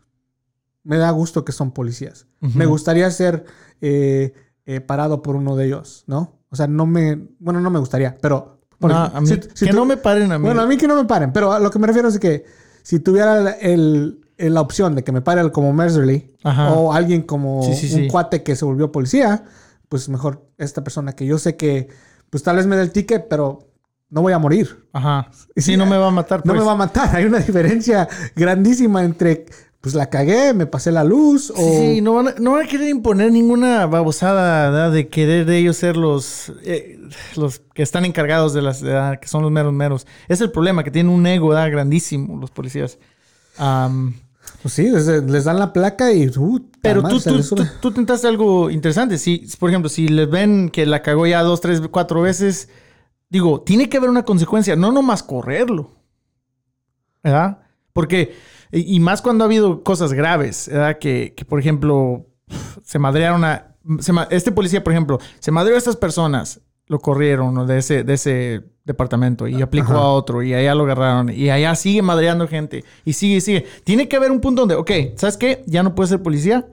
[0.83, 2.27] me da gusto que son policías.
[2.39, 3.45] Me gustaría ser
[3.81, 4.33] eh,
[4.65, 6.37] eh, parado por uno de ellos, ¿no?
[6.49, 8.59] O sea, no me, bueno, no me gustaría, pero...
[8.81, 10.45] No, a mí- si- si que tú- no me paren a mí.
[10.45, 12.45] bueno, a mí que no me paren, pero a lo que me refiero es que
[12.81, 17.61] si tuviera el, el- la opción de que me pare como Mercerly o alguien como
[17.63, 18.07] Sí, sí, un sí.
[18.07, 19.43] cuate que se volvió policía,
[19.89, 21.89] pues mejor esta persona que yo sé que,
[22.29, 23.67] pues tal vez me dé el ticket, pero
[24.11, 24.87] no voy a morir.
[24.93, 25.27] Ajá.
[25.55, 26.39] Sí, Sí, no me va a matar.
[26.45, 26.59] No pues.
[26.61, 27.09] me va a matar.
[27.17, 29.45] Hay una diferencia grandísima entre,
[29.81, 31.55] pues la cagué, me pasé la luz o...
[31.55, 34.91] Sí, no van, a, no van a querer imponer ninguna babosada ¿verdad?
[34.91, 36.99] de querer de ellos ser los, eh,
[37.37, 39.19] los que están encargados de las ¿verdad?
[39.19, 40.05] que son los meros meros.
[40.27, 41.71] Es el problema, que tienen un ego ¿verdad?
[41.71, 42.97] grandísimo los policías.
[43.57, 44.15] Am,
[44.61, 46.27] Pues sí, les, dan la placa y...
[46.27, 49.17] uh, pero tú, tú, tú, tú tentaste algo interesante.
[49.17, 52.67] Si, por ejemplo, si les ven que la cagó ya dos, tres, cuatro veces,
[53.29, 55.95] digo, tiene que haber una consecuencia, no nomás correrlo.
[57.23, 57.59] ¿Verdad?
[57.93, 58.35] Porque,
[58.71, 60.97] y, y más cuando ha habido cosas graves, ¿verdad?
[60.99, 62.25] Que, que, por ejemplo,
[62.83, 63.75] se madrearon a.
[63.99, 67.65] se este policía, por ejemplo, se madreó a estas personas, lo corrieron ¿no?
[67.65, 70.01] de, ese, de ese departamento y aplicó Ajá.
[70.01, 73.65] a otro y allá lo agarraron y allá sigue madreando gente y sigue sigue.
[73.83, 75.63] Tiene que haber un punto donde, ok, ¿sabes qué?
[75.67, 76.67] Ya no puedes ser policía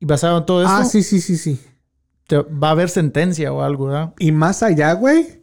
[0.00, 1.60] y basado en todo esto, Ah, sí, sí, sí, sí.
[2.26, 4.12] te- va a haber sentencia o algo, ¿verdad?
[4.18, 5.40] Y más allá, güey,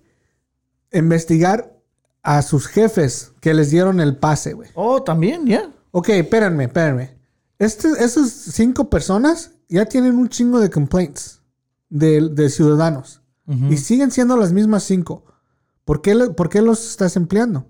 [0.92, 1.74] investigar
[2.24, 4.70] a sus jefes que les dieron el pase, güey.
[4.76, 5.70] Oh, también, ya.
[5.92, 7.18] Ok, espérenme, espérenme.
[7.60, 11.42] Este, esas cinco personas ya tienen un chingo de complaints
[11.90, 13.22] de, de ciudadanos.
[13.70, 15.26] Y siguen siendo las mismas cinco.
[15.84, 17.68] ¿Por qué, por qué los estás empleando?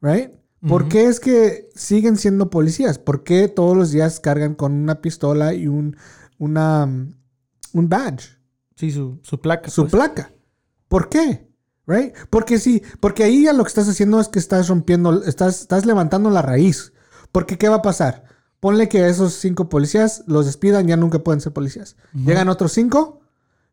[0.00, 0.32] Right?
[0.66, 2.98] ¿Por qué es que siguen siendo policías?
[2.98, 5.96] ¿Por qué todos los días cargan con una pistola y un,
[6.38, 7.14] una, um,
[7.72, 8.40] un badge?
[8.74, 9.70] Sí, su, su placa.
[9.70, 9.92] su pues.
[9.92, 10.32] placa.
[10.88, 11.47] ¿Por qué?
[11.88, 12.14] Right?
[12.30, 15.86] Porque sí, porque ahí ya lo que estás haciendo es que estás rompiendo, estás, estás
[15.86, 16.92] levantando la raíz.
[17.32, 18.24] Porque ¿qué va a pasar?
[18.60, 21.96] Ponle que esos cinco policías los despidan, ya nunca pueden ser policías.
[22.12, 23.20] Llegan otros cinco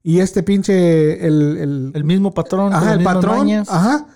[0.01, 2.71] y este pinche, el, el, El mismo patrón.
[2.73, 3.67] ajá, el patrón, mañas.
[3.69, 4.07] ajá,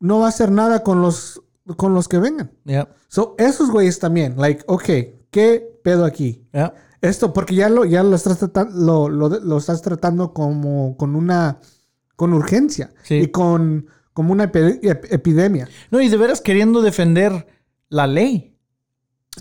[0.00, 1.42] no va a hacer nada con los,
[1.76, 2.50] con los que vengan.
[2.64, 4.84] Ya, So, esos güeyes también, like, ok,
[5.30, 6.44] ¿qué pedo aquí?
[6.52, 6.74] ya.
[7.02, 11.14] Esto, porque ya lo, ya lo estás tratando, lo, lo- lo estás tratando como con
[11.14, 11.58] una,
[12.16, 13.14] con urgencia Sí.
[13.16, 15.68] y con, como una epi- ep- epidemia.
[15.90, 17.46] No, y de veras queriendo defender
[17.88, 18.54] la ley.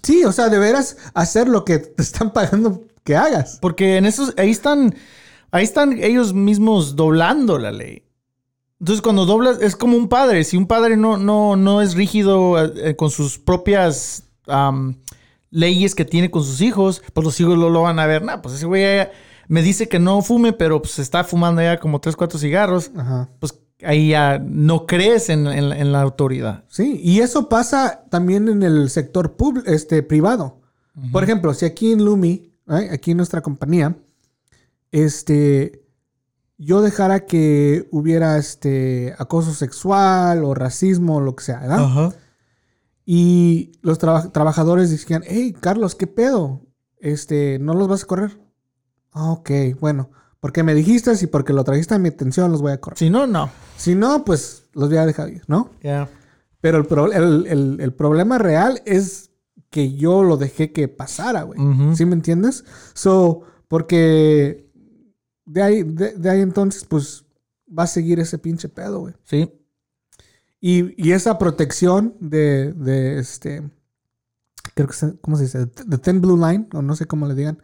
[0.04, 3.60] Sí, o sea, de veras hacer lo que te están pagando que hagas.
[3.62, 4.94] Porque en esos, ahí están,
[5.52, 8.04] ahí están ellos mismos doblando la ley.
[8.82, 10.44] Entonces, cuando doblas, es como un padre.
[10.44, 14.24] Si un padre no, no, no es rígido eh, con sus propias
[15.50, 18.22] leyes que tiene con sus hijos, pues los hijos lo, lo van a ver.
[18.24, 19.08] Nah, pues ese güey
[19.48, 22.92] me dice que no fume, pero pues está fumando ya como tres, cuatro cigarros.
[22.96, 23.30] Ajá.
[23.40, 26.64] Pues ahí ya no crees en, en- en la autoridad.
[26.68, 30.62] Sí, y eso pasa también en el sector pub- este, privado.
[31.12, 33.98] Por ejemplo, si aquí en Lumi, aquí en nuestra compañía,
[34.92, 35.84] este,
[36.58, 41.84] yo dejara que hubiera este, acoso sexual o racismo o lo que sea, ¿verdad?
[41.84, 42.14] Ajá.
[43.06, 46.62] Y los traba- trabajadores decían, hey, Carlos, ¿qué pedo?
[47.00, 48.40] Este, ¿no los vas a correr?
[49.16, 49.50] Ah, ok,
[49.80, 50.12] bueno.
[50.40, 53.00] Porque me dijiste y porque lo trajiste a mi atención, los voy a correr.
[53.00, 53.50] Si no, no.
[53.78, 55.72] Si no, pues los voy a dejar ir, ¿no?
[55.82, 56.08] Ya.
[56.62, 59.32] Pero el, pro- el- el- el problema real es
[59.72, 61.60] que yo lo dejé que pasara, güey.
[61.96, 62.64] ¿Sí me entiendes?
[62.94, 64.70] So, porque
[65.46, 67.26] de ahí, de, de ahí entonces, pues
[67.68, 69.16] va a seguir ese pinche pedo, güey.
[69.24, 69.52] Sí.
[70.62, 73.70] Y, y esa protección de, de este
[74.76, 75.66] creo que se, ¿cómo se dice?
[75.68, 77.62] The Thin Blue Line, o no sé cómo le digan.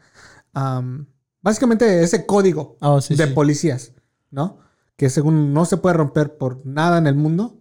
[1.41, 3.33] Básicamente ese código Oh, sí, de sí.
[3.33, 3.93] policías,
[4.29, 4.59] ¿no?
[4.95, 7.59] Que según no se puede romper por nada en el mundo.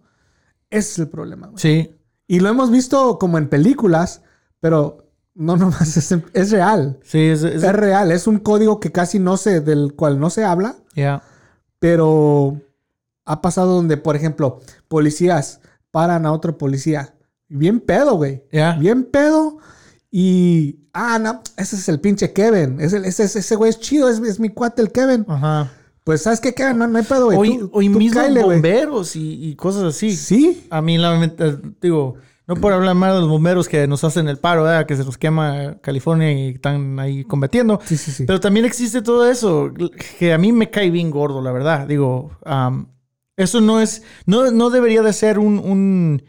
[0.69, 1.59] Ese es el problema, güey.
[1.61, 1.95] Sí.
[2.27, 4.21] Y lo hemos visto como en películas,
[4.59, 6.99] pero no nomás es, es real.
[7.03, 7.43] Sí, es...
[7.43, 10.75] es- Es real, es un código que casi no se, del cual no se habla,
[10.93, 11.23] yeah.
[11.79, 12.61] pero
[13.25, 15.61] ha pasado donde, por ejemplo, policías
[15.91, 17.15] paran a otro policía.
[17.49, 18.43] Bien pedo, güey.
[18.51, 18.77] Yeah.
[18.77, 19.57] Bien pedo.
[20.09, 22.79] Y, ah, no, ese es el pinche Kevin.
[22.79, 25.25] Ese, ese, ese güey es chido, es, es mi cuate el Kevin.
[25.27, 25.71] Ajá.
[26.03, 26.79] Pues, ¿sabes qué, Kevin?
[26.79, 27.37] No, no hay pedo, güey.
[27.57, 28.41] O, Tú- o y tú mismo güey.
[28.43, 30.15] bomberos y, y cosas así.
[30.15, 31.31] Sí, A mí, la,
[31.79, 32.15] digo,
[32.47, 34.85] no por hablar mal de los bomberos que nos hacen el paro, ¿verdad?
[34.87, 37.79] que se nos quema California y están ahí combatiendo.
[37.85, 38.23] sí, sí, sí.
[38.25, 39.71] Pero también existe todo eso,
[40.19, 41.87] que a mí me cae bien gordo, la verdad.
[41.87, 42.87] Digo, am,
[43.37, 46.23] eso no es, no, no debería de ser un, un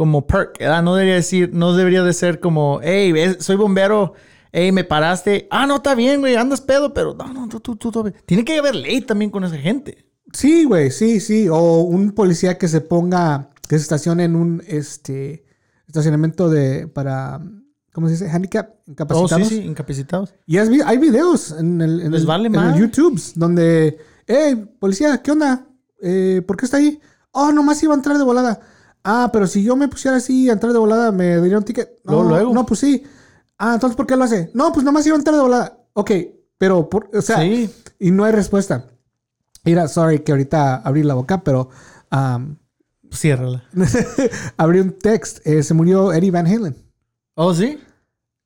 [0.00, 0.82] como perk, ¿verdad?
[0.82, 4.14] No debería decir, no debería de ser como, hey, soy bombero,
[4.50, 5.46] hey, me paraste.
[5.50, 8.10] Ah, no, está bien, güey, andas pedo, pero no, no, tú, tú, tú, tú.
[8.24, 10.06] Tiene que haber ley también con esa gente.
[10.32, 11.50] Sí, güey, sí, sí.
[11.50, 15.44] O un policía que se ponga, que se estacione en un este
[15.86, 17.38] estacionamiento de para,
[17.92, 18.30] ¿cómo se dice?
[18.30, 19.48] Handicap, Oh, incapacitados.
[19.48, 20.32] sí, sí, incapacitados.
[20.46, 22.80] Y has hay videos en el, en el, vale en el madre.
[22.80, 25.66] YouTube donde, hey, policía, ¿qué onda?
[26.00, 26.98] Eh, ¿Por qué está ahí?
[27.32, 28.60] Oh, nomás iba a entrar de volada.
[29.04, 31.98] Ah, pero si yo me pusiera así a entrar de volada, me daría un ticket.
[32.04, 33.02] No, Luego, no, pues sí.
[33.58, 34.50] Ah, entonces, ¿por qué lo hace?
[34.54, 35.78] No, pues nomás iba a entrar de volada.
[35.94, 36.10] Ok,
[36.58, 37.70] pero, por- o sea, Sí.
[37.98, 38.86] y no hay respuesta.
[39.64, 41.68] Mira, sorry que ahorita abrí la boca, pero
[42.12, 42.56] um,
[43.12, 43.64] Ciérrala.
[44.56, 45.46] abrí un text.
[45.46, 46.76] Eh, se murió Eddie Van Halen.
[47.34, 47.78] Oh, sí.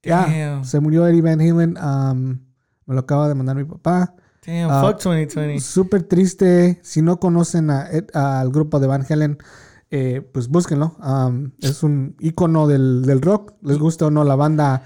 [0.02, 1.76] Ya, se murió Eddie Van Halen.
[1.78, 2.38] um,
[2.86, 4.14] me lo acaba de mandar mi papá.
[4.46, 5.60] Damn, Ah, fuck 2020.
[5.60, 6.78] Súper triste.
[6.82, 9.38] Si no conocen a al grupo de Van Halen,
[9.96, 10.96] eh, pues búsquenlo.
[10.98, 13.54] Um, es un icono del, del rock.
[13.62, 14.82] Les gusta o no la banda.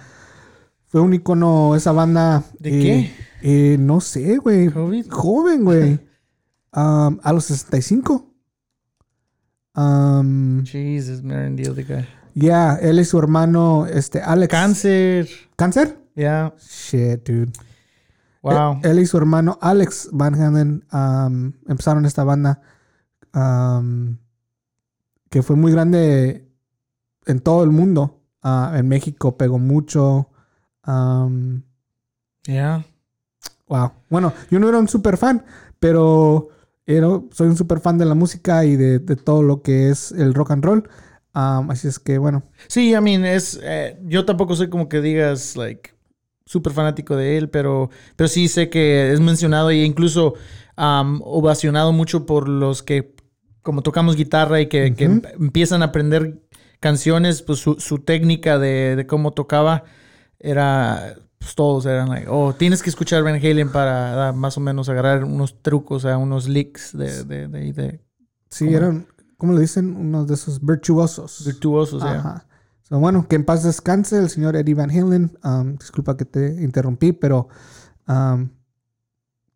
[0.85, 2.45] Fue un icono esa banda.
[2.59, 3.73] ¿De eh, qué?
[3.73, 4.69] eh, no sé, güey.
[4.69, 5.07] ¿Covid?
[5.09, 5.99] Joven, güey.
[6.75, 8.31] Um, a los 65.
[9.75, 12.07] Um, Jesus, man, the other guy.
[12.35, 14.51] ya, él y su hermano, este, Alex.
[14.51, 15.27] Cáncer.
[15.57, 15.99] ¿Cáncer?
[16.17, 16.53] Yeah.
[16.59, 17.53] Shit, dude.
[18.43, 18.81] Wow.
[18.83, 22.61] Él, él y su hermano Alex Van Halen um, empezaron esta banda
[23.33, 24.19] um,
[25.31, 26.49] que fue muy grande
[27.27, 28.21] en todo el mundo.
[28.43, 30.31] Ah, en México pegó mucho.
[30.87, 31.63] Um,
[32.47, 32.85] yeah.
[33.69, 33.93] wow.
[34.09, 35.45] Bueno, yo no era un super fan,
[35.79, 36.49] pero
[36.87, 40.13] era, soy un super fan de la música y de, de todo lo que es
[40.13, 40.89] el rock and roll.
[41.35, 43.61] Um, así es que, bueno, Sí, I mean, es.
[43.63, 45.91] eh, yo tampoco soy como que digas, like,
[46.47, 50.35] súper fanático de él, pero, pero sí sé que es mencionado e incluso
[50.77, 53.15] um, ovacionado mucho por los que,
[53.69, 56.43] como tocamos guitarra y que, em- empiezan a aprender
[56.81, 59.85] canciones, pues su, su técnica de, de cómo tocaba
[60.39, 61.17] era.
[61.37, 64.89] Pues todos eran like, oh, tienes que escuchar Van Halen para ah, más o menos
[64.89, 68.01] agarrar unos trucos, o sea, unos licks de, de, de, de
[68.49, 68.77] sí, ¿Cómo?
[68.79, 69.07] eran,
[69.37, 69.95] ¿cómo le dicen?
[69.95, 71.45] Unos de esos virtuosos.
[71.45, 72.03] virtuosos.
[72.03, 72.47] Ajá.
[72.85, 75.39] So, bueno, que en paz descanse el señor Eddie Van Halen.
[75.45, 77.49] Um, disculpa que te interrumpí, pero
[78.09, 78.49] um,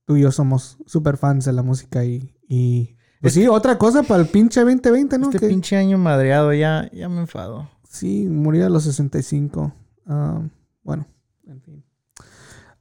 [0.04, 4.02] tú y yo somos super fans de la música y, y pues sí, otra cosa
[4.02, 5.30] para el pinche 2020, ¿no?
[5.30, 7.70] Este pinche año madreado, ya, ya me enfado.
[7.88, 9.72] Sí, murió a los 65.
[10.06, 10.50] Um,
[10.82, 11.06] bueno,
[11.46, 11.84] en fin.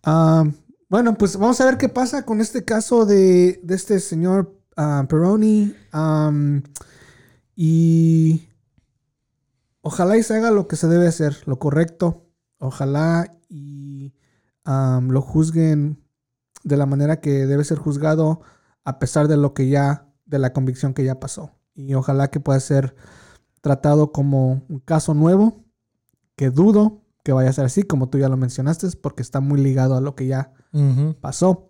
[0.06, 0.54] Um,
[0.90, 5.06] bueno, pues vamos a ver qué pasa con este caso de, de este señor ah,
[5.08, 5.74] Peroni.
[5.94, 6.64] Um,
[7.56, 8.50] y
[9.82, 12.26] ojalá y se haga lo que se debe hacer, lo correcto.
[12.58, 14.14] Ojalá y
[14.66, 16.04] um, lo juzguen
[16.64, 18.42] de la manera que debe ser juzgado
[18.84, 21.52] a pesar de lo que ya, de la convicción que ya pasó.
[21.76, 22.96] Y ojalá que pueda ser
[23.62, 25.64] tratado como un caso nuevo,
[26.36, 29.62] que dudo que vaya a ser así, como tú ya lo mencionaste, porque está muy
[29.62, 30.54] ligado a lo que ya
[31.20, 31.70] pasó.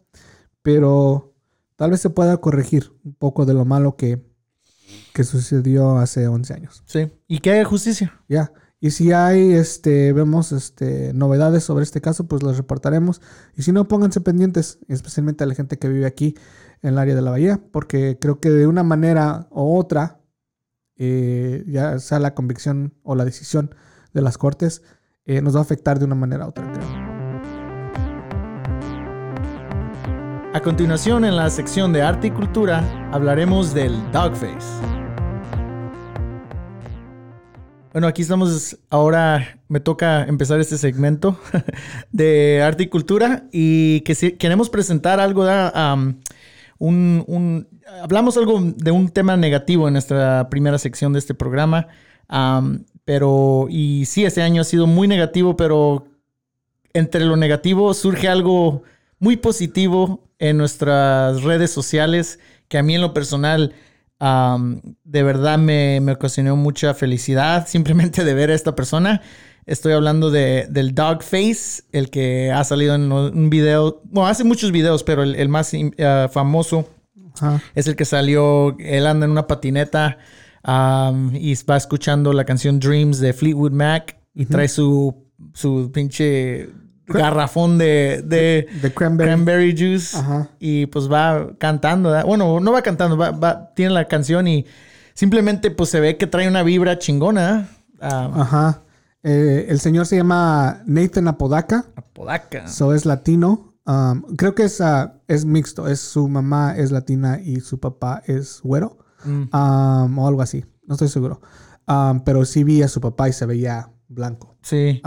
[0.62, 1.34] Pero
[1.76, 4.24] tal vez se pueda corregir un poco de lo malo que,
[5.14, 6.84] que sucedió hace 11 años.
[6.86, 7.12] Sí.
[7.28, 8.22] Y que haya justicia.
[8.30, 8.54] Ya.
[8.84, 13.22] Y si hay, este, vemos, este, novedades sobre este caso, pues las reportaremos.
[13.56, 16.36] Y si no, pónganse pendientes, especialmente a la gente que vive aquí
[16.82, 20.20] en el área de la bahía, porque creo que de una manera u otra,
[20.98, 23.76] eh, ya sea la convicción o la decisión
[24.16, 24.82] de las cortes,
[25.26, 27.12] eh, nos va a afectar de una manera u otra, creo.
[30.56, 35.01] A continuación, en la sección de arte y cultura, hablaremos del Dogface.
[37.92, 38.78] Bueno, aquí estamos.
[38.90, 41.38] Ahora me toca empezar este segmento
[42.12, 45.72] de arte y cultura y que si- queremos presentar algo de
[46.80, 47.68] un, un-
[48.02, 51.88] hablamos algo de un tema negativo en nuestra primera sección de este programa.
[53.04, 56.06] pero, y sí, este año ha sido muy negativo, pero
[56.94, 58.84] entre lo negativo surge algo
[59.20, 62.40] muy positivo en nuestras redes sociales
[62.70, 63.74] que a mí en lo personal
[64.22, 69.22] de verdad me, me ocasionó mucha felicidad simplemente de ver a esta persona.
[69.66, 74.72] Estoy hablando de, del Dogface, el que ha salido en un video, bueno, hace muchos
[74.72, 76.90] videos, pero el, el más eh, famoso
[77.36, 77.62] Ajá.
[77.76, 80.18] es el que salió, él anda en una patineta
[81.34, 86.70] y va escuchando la canción Dreams de Fleetwood Mac y trae su, su pinche
[87.14, 89.30] garrafón de, de De cranberry.
[89.30, 90.50] cranberry juice Ajá.
[90.60, 92.10] y pues va cantando.
[92.10, 92.26] ¿verdad?
[92.26, 94.66] Bueno, no va cantando, va, va- tiene la canción y
[95.14, 97.70] simplemente pues se ve que trae una vibra chingona.
[98.00, 98.82] Ah, Ajá.
[99.24, 101.86] Eh, el señor se llama Nathan Apodaca.
[101.96, 102.68] Apodaca.
[102.68, 103.76] So es latino.
[103.86, 105.88] Um, creo que es, ah, es mixto.
[105.88, 108.98] Es su mamá es latina y su papá es güero.
[109.24, 109.56] Mm.
[109.56, 110.66] Um, o algo así.
[110.88, 111.42] No estoy seguro.
[111.88, 114.56] Um, pero sí vi a su papá y se veía blanco.
[114.64, 115.02] Sí.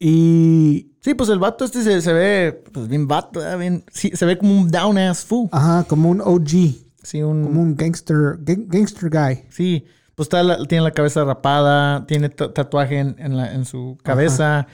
[0.00, 4.10] Um, y Sí, pues el vato este se, se ve pues bien vato, bien, sí,
[4.14, 5.48] se ve como un down ass fool.
[5.52, 6.74] ajá, como un OG.
[7.02, 9.44] Sí, un, Como un gangster, gang- gangster guy.
[9.50, 9.84] Sí,
[10.16, 13.96] pues está la- tiene la cabeza rapada, tiene ta- tatuaje en, en la- en su
[14.02, 14.66] cabeza,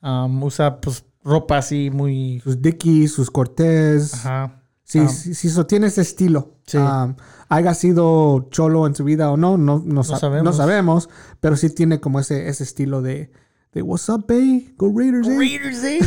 [0.00, 2.38] um, usa pues ropa así muy...
[2.44, 4.14] Sus Dickies, sus Cortés.
[4.14, 4.62] Ajá.
[4.84, 5.08] Sí, Ah.
[5.08, 6.54] sí, sí, tiene ese estilo.
[6.66, 6.78] Sí.
[6.78, 7.16] Um,
[7.48, 10.44] haya sido cholo en su vida o no, no, no, sa- sabemos.
[10.44, 11.08] no sabemos,
[11.40, 13.32] pero sí tiene como ese, ese estilo de,
[13.72, 14.72] de What's up, babe?
[14.76, 15.36] Go Raiders, eh?
[15.38, 16.00] Raiders, ¿eh?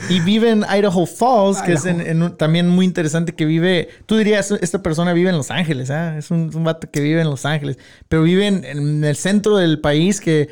[0.08, 3.88] y vive en Idaho Falls, que es en, en un- también muy interesante que vive...
[4.06, 6.16] Tú dirías, esta persona vive en Los Ángeles, ¿ah?
[6.16, 7.76] Es un, un vato que vive en Los Ángeles,
[8.08, 10.48] pero vive en, en el centro del país que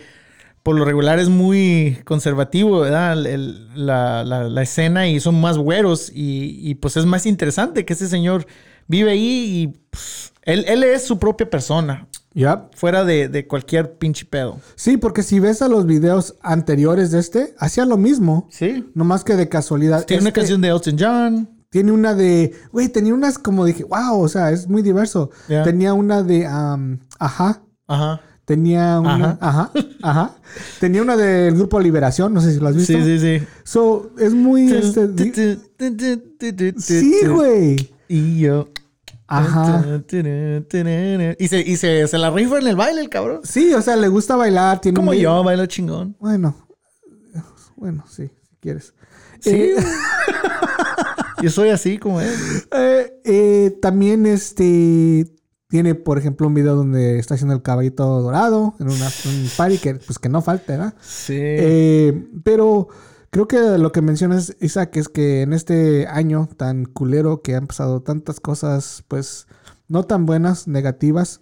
[0.62, 3.14] por lo regular es muy conservativo, ¿verdad?
[3.14, 7.24] El- el- la, la- la escena y son más güeros y, y, pues es más
[7.24, 8.46] interesante que ese señor
[8.86, 12.74] vive ahí y pues, él, él es su propia persona, Yup.
[12.76, 14.58] fuera de, de cualquier pinche pedo.
[14.76, 18.48] Sí, porque si ves a los videos anteriores de este, hacía lo mismo.
[18.50, 18.90] Sí.
[18.94, 20.04] Nomás que de casualidad.
[20.06, 21.50] Tiene una Este canción de Elton John.
[21.70, 22.52] Tiene una de.
[22.72, 25.30] Güey, tenía unas como dije, wow, o sea, es muy diverso.
[25.46, 26.46] Tenía una de.
[26.46, 27.62] um, ajá.
[27.86, 28.20] Ajá.
[28.44, 29.38] Tenía una.
[29.40, 29.70] Ajá.
[30.02, 30.34] Ajá.
[30.80, 32.92] Tenía una del grupo Liberación, no sé si lo has visto.
[32.92, 33.46] Sí, sí, sí.
[33.62, 34.72] So, es muy.
[34.72, 35.58] este,
[36.78, 37.90] sí, güey.
[38.08, 38.68] Y yo.
[39.30, 40.02] Ajá.
[41.38, 43.40] Y, se, y se, se la rifa en el baile, el cabrón.
[43.44, 44.80] Sí, o sea, le gusta bailar.
[44.80, 46.16] Tiene Como un- yo, baila chingón.
[46.18, 46.54] Bueno.
[47.76, 48.92] Bueno, sí, si quieres.
[49.40, 49.50] Sí.
[49.52, 49.76] Eh,
[51.42, 52.28] Yo soy así como él.
[52.72, 55.32] Eh, eh, también este
[55.68, 59.78] tiene, por ejemplo, un video donde está haciendo el caballito dorado en una, un party
[59.78, 60.94] que pues que no falta, ¿verdad?
[61.00, 61.38] Sí.
[62.44, 62.88] Pero
[63.30, 67.66] creo que lo que mencionas, Isaac, es que en este año tan culero que han
[67.66, 69.46] pasado tantas cosas, pues
[69.88, 71.40] no tan buenas, negativas.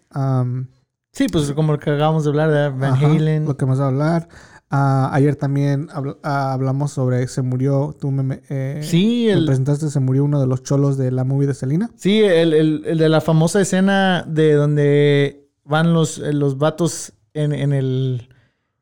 [1.12, 3.44] sí, pues como lo que acabamos de hablar de Van ajá, Halen.
[3.46, 4.28] Lo que vamos a hablar.
[4.70, 9.46] Ah, ayer también habl- ah, hablamos sobre se murió, tú me, eh, Sí, me el,
[9.46, 11.90] presentaste, se murió uno de los cholos de la movie de Selena.
[11.96, 17.52] sí el, el- el de la famosa escena de donde van los, los vatos en,
[17.54, 18.28] en el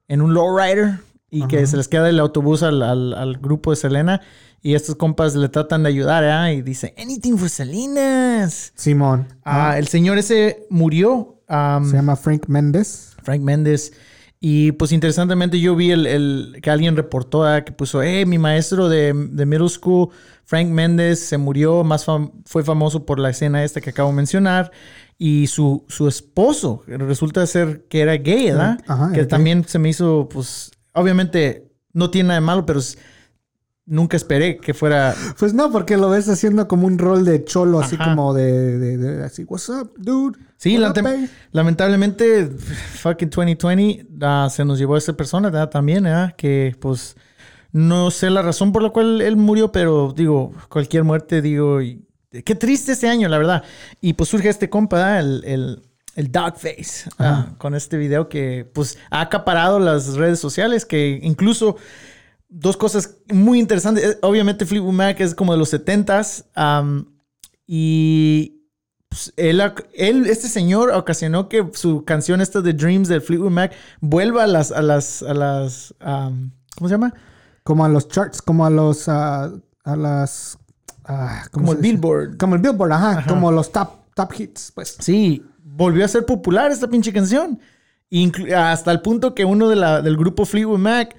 [0.08, 0.98] en un lowrider
[1.30, 4.20] y que se les queda el autobús al, al- al grupo de Selena
[4.62, 6.54] y estos compas le tratan de ayudar ¿eh?
[6.54, 8.72] y dice anything for Selenas.
[8.74, 9.28] Simón.
[9.44, 11.40] Ah, el señor ese murió.
[11.48, 13.14] am, Se llama Frank Méndez.
[13.22, 13.92] Frank Méndez.
[14.40, 18.38] Y pues interesantemente yo vi el, el- que alguien reportó ah, que puso, eh, mi
[18.38, 20.10] maestro de, de middle school,
[20.44, 24.16] Frank Méndez, se murió, más fam- fue famoso por la escena esta que acabo de
[24.16, 24.70] mencionar.
[25.18, 28.78] Y su, su esposo resulta ser que era gay, ¿verdad?
[28.86, 29.26] Ajá, que gay.
[29.28, 32.98] también se me hizo, pues, obviamente no tiene nada de malo, pero es-
[33.88, 35.14] nunca esperé que fuera...
[35.38, 38.96] Pues no, porque lo ves haciendo como un rol de cholo, así como de, de-
[38.98, 40.36] de- así, what's up, dude?
[40.56, 45.50] Sí, What la- up, babe?" lamentablemente, fucking 2020 ah, se nos llevó a esa persona
[45.50, 45.70] ¿verdad?
[45.70, 46.34] también, ¿verdad?
[46.36, 47.16] que pues
[47.72, 52.02] no sé la razón por la cual él murió, pero digo, cualquier muerte, digo, y-
[52.44, 53.62] qué triste este año, la verdad.
[54.00, 55.82] Y pues surge este compa, el, el,
[56.16, 61.76] el Dogface, ah, con este video que pues ha acaparado las redes sociales, que incluso
[62.48, 64.04] dos cosas muy interesantes.
[64.04, 67.14] Eh, Obviamente Fleetwood Mac es como de los 70s am,
[67.66, 68.62] y
[69.10, 69.60] pues, él,
[69.92, 74.46] él, este señor ocasionó que su canción esta de Dreams de Fleetwood Mac vuelva a
[74.46, 77.12] las, a las, a las, am, ¿cómo se llama?
[77.62, 79.50] Como a los charts, como a los, ah,
[79.84, 80.56] a las...
[81.04, 81.92] ah, ¿cómo Como el dice?
[81.92, 82.36] Billboard.
[82.38, 84.96] Como el Billboard, ajá, como los top, top hits, pues.
[84.98, 85.44] Sí,
[85.76, 87.58] volvió a ser popular esta pinche canción.
[88.10, 91.16] Inclu- hasta el punto que uno de la- del grupo Fleetwood Mac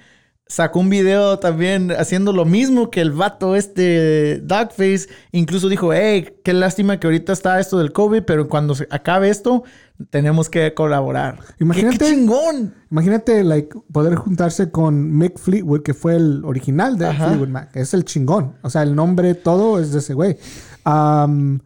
[0.50, 5.06] sacó un video también haciendo lo mismo que el vato este Dogface.
[5.30, 9.28] Incluso dijo, hey, qué lástima que ahorita está esto del COVID, pero cuando se acabe
[9.28, 9.64] esto,
[10.08, 11.38] tenemos que colaborar.
[11.60, 12.74] Imagínate- ¡Qué, qué chingón!
[12.90, 17.26] Imagínate, like, poder juntarse con Mick Fleetwood, que fue el original de Ajá.
[17.28, 17.76] Fleetwood Mac.
[17.76, 18.54] Es el chingón.
[18.62, 20.38] O sea, el nombre, todo es de ese güey.
[20.84, 21.60] Am,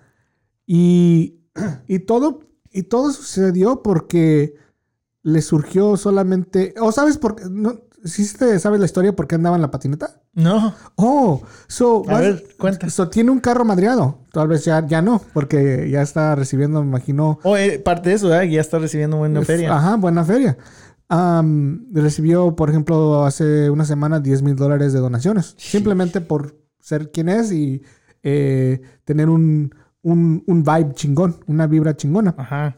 [0.67, 1.37] y,
[1.87, 2.41] y todo,
[2.73, 4.55] y todo sucedió porque
[5.23, 6.75] le surgió solamente.
[6.81, 7.45] ¿O sabes por qué?
[7.51, 10.21] No, ¿Sí te sabes la historia por qué andaba en la patineta?
[10.35, 10.75] No.
[10.97, 12.91] Oh, so, A vas- ver, cuenta.
[12.91, 14.19] so tiene un carro madreado.
[14.33, 18.17] Tal vez ya, ya no, porque ya está recibiendo, me imagino, Oh, eh, parte de
[18.17, 18.51] eso, ¿eh?
[18.51, 19.73] ya está recibiendo buena feria.
[19.77, 20.59] Ajá, buena feria.
[21.09, 25.55] Am, recibió, por ejemplo, hace una semana 10 mil dólares de donaciones.
[25.59, 27.83] Simplemente por ser quien es y
[28.25, 32.35] eh, tener un, un, un vibe chingón, una vibra chingona.
[32.37, 32.77] Ajá.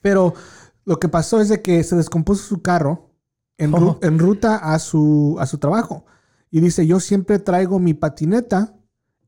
[0.00, 0.34] Pero
[0.84, 3.10] lo que pasó es de que se descompuso su carro
[3.58, 4.06] en, ru- Oh.
[4.06, 6.04] en ruta a su, a su trabajo.
[6.50, 8.74] Y dice, yo siempre traigo mi patineta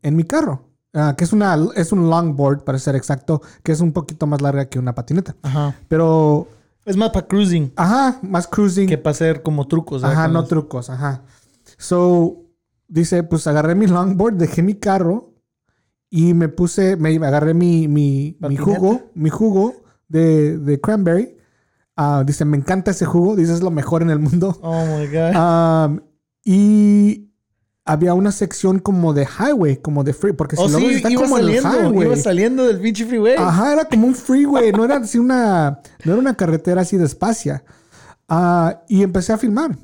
[0.03, 0.65] en mi carro.
[0.93, 4.41] Ah, que es, una, es un longboard, para ser exacto, que es un poquito más
[4.41, 5.37] larga que una patineta.
[5.43, 5.75] Ajá.
[5.89, 6.49] Pero
[6.87, 8.89] Es más para cruising Ajá, más cruising.
[8.89, 10.03] que para hacer como trucos.
[10.05, 11.23] ajá, no los- trucos, ajá.
[11.79, 12.45] So,
[12.89, 15.35] dice, pues agarré mi longboard, dejé mi carro
[16.11, 19.75] y me puse, me agarré mi, mi, mi jugo, mi jugo
[20.09, 21.37] de, de cranberry.
[21.97, 24.59] Ah, dice, me encanta ese jugo, dice, es lo mejor en el mundo.
[24.63, 25.35] Oh my God.
[25.37, 26.01] Um,
[26.45, 27.31] y
[27.85, 31.11] había una sección como de highway, como de free, porque si oh, ves, sí, está
[31.11, 31.91] iba como en el saliendo.
[31.91, 32.07] highway.
[32.09, 33.37] Iba saliendo del pinche freeway.
[33.37, 37.65] Ajá, era como un freeway, no era así una, no era una carretera así despacia.
[38.29, 39.77] Ah, y empecé a filmar.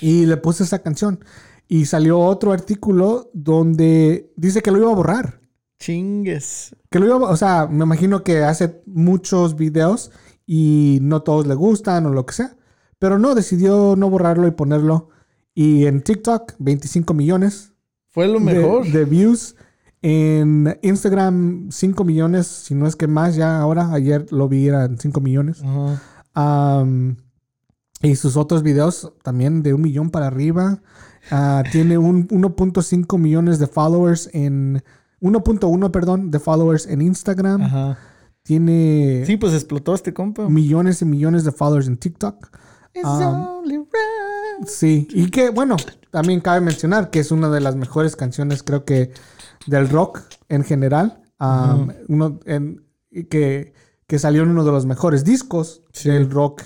[0.00, 1.20] Y le puse esa canción.
[1.72, 5.40] Y salió otro artículo donde dice que lo iba a borrar.
[5.78, 6.76] Chingues.
[6.90, 10.10] Que lo iba a- o sea, me imagino que hace muchos videos
[10.46, 12.58] y no todos le gustan o lo que sea.
[12.98, 15.08] Pero no, decidió no borrarlo y ponerlo.
[15.54, 17.72] Y en TikTok, 25 millones
[18.10, 18.86] Fue lo mejor.
[18.86, 19.56] De, views.
[20.02, 23.94] En Instagram, 5 millones, si no es que más ya ahora.
[23.94, 25.62] Ayer lo vi, eran 5 millones.
[28.02, 30.82] Y sus otros videos también de un millón para arriba.
[31.30, 34.82] Ah, tiene un 1.5 millones de followers en...
[35.20, 37.62] 1.1, perdón, de followers en Instagram.
[37.62, 37.98] Ajá.
[38.42, 40.48] Tiene Sí, pues explotó este compa.
[40.48, 42.48] millones y millones de followers en TikTok.
[42.92, 44.66] It's Um, only right.
[44.66, 45.76] Sí, y que bueno,
[46.10, 49.12] también cabe mencionar que es una de las mejores canciones, creo que,
[49.66, 51.22] del rock en general.
[51.38, 52.84] Um, uno en-
[53.30, 53.74] que,
[54.08, 56.08] que salió en uno de los mejores discos Sí.
[56.10, 56.62] del rock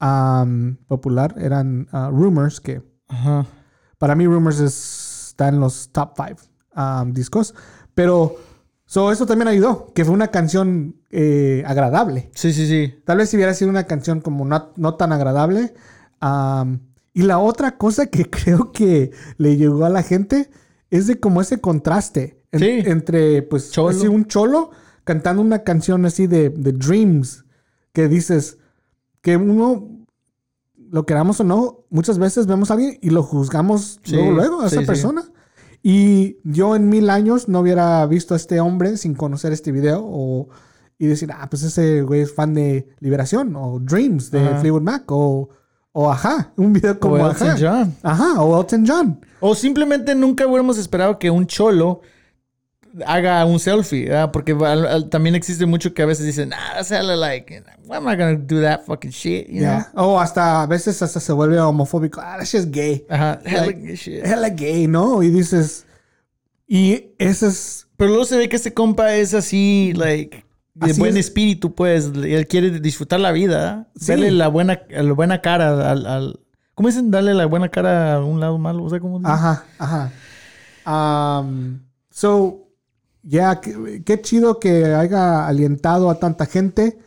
[0.00, 1.34] um, popular.
[1.38, 3.46] Eran uh, Rumors, que Ajá.
[3.98, 7.54] Para mí Rumors es- está en los top 5 discos.
[7.94, 8.36] Pero
[8.84, 12.30] so, eso también ayudó, que fue una canción eh, agradable.
[12.34, 12.94] Sí, sí, sí.
[13.04, 15.74] Tal vez si hubiera sido una canción como no, no tan agradable.
[16.20, 16.80] am,
[17.12, 20.50] y la otra cosa que creo que le llegó a la gente
[20.90, 22.82] es de como ese contraste en- Sí.
[22.90, 23.88] entre, pues, Cholo.
[23.90, 24.70] así un cholo
[25.04, 27.44] cantando una canción así de, de Dreams,
[27.92, 28.58] que dices
[29.22, 29.88] que uno,
[30.90, 34.60] lo queramos o no, muchas veces vemos a alguien y lo juzgamos Sí, luego, luego
[34.62, 34.86] a sí, esa sí.
[34.86, 35.24] persona.
[35.82, 40.00] Y yo en mil años no hubiera visto a este hombre sin conocer este video
[40.04, 40.48] o,
[40.98, 44.58] y decir, ah, pues ese güey es fan de Liberación o Dreams de Ajá.
[44.58, 45.48] Fleetwood Mac o,
[45.92, 47.56] o Ajá, un video como o Elton Ajá.
[47.60, 47.94] John.
[48.02, 49.20] Ajá, o Elton John.
[49.40, 52.00] O simplemente nunca hubiéramos esperado que un cholo
[53.06, 54.30] haga un selfie, ¿verdad?
[54.32, 57.96] Porque al- al- también existe mucho que a veces dicen, ah, that's hella like, why
[57.96, 59.88] am I gonna do that fucking shit, you Yeah.
[59.94, 62.20] O hasta a veces hasta se vuelve homofóbico.
[62.20, 63.00] Ah, that's just gay.
[63.08, 63.16] know?
[63.16, 64.24] Ajá, hella Like, good shit.
[64.24, 65.22] Hella gay, ¿no?
[65.22, 65.86] Y dices,
[66.66, 71.00] y ese es, Pero luego se ve que este compa es así, like, de Así
[71.00, 71.26] buen es.
[71.26, 72.10] espíritu, pues.
[72.14, 73.88] Él quiere disfrutar la vida.
[73.96, 74.08] Sí.
[74.08, 76.40] Darle la buena, la buena cara al, al-
[76.74, 77.10] ¿Cómo dicen?
[77.10, 78.84] Darle la buena cara a un lado malo.
[78.84, 79.32] O sea, ¿cómo dicen?
[79.32, 80.12] Ajá, ajá.
[81.40, 81.80] Um,
[82.10, 82.65] so,
[83.26, 86.98] ya, qué, qué chido que haya alientado a tanta gente.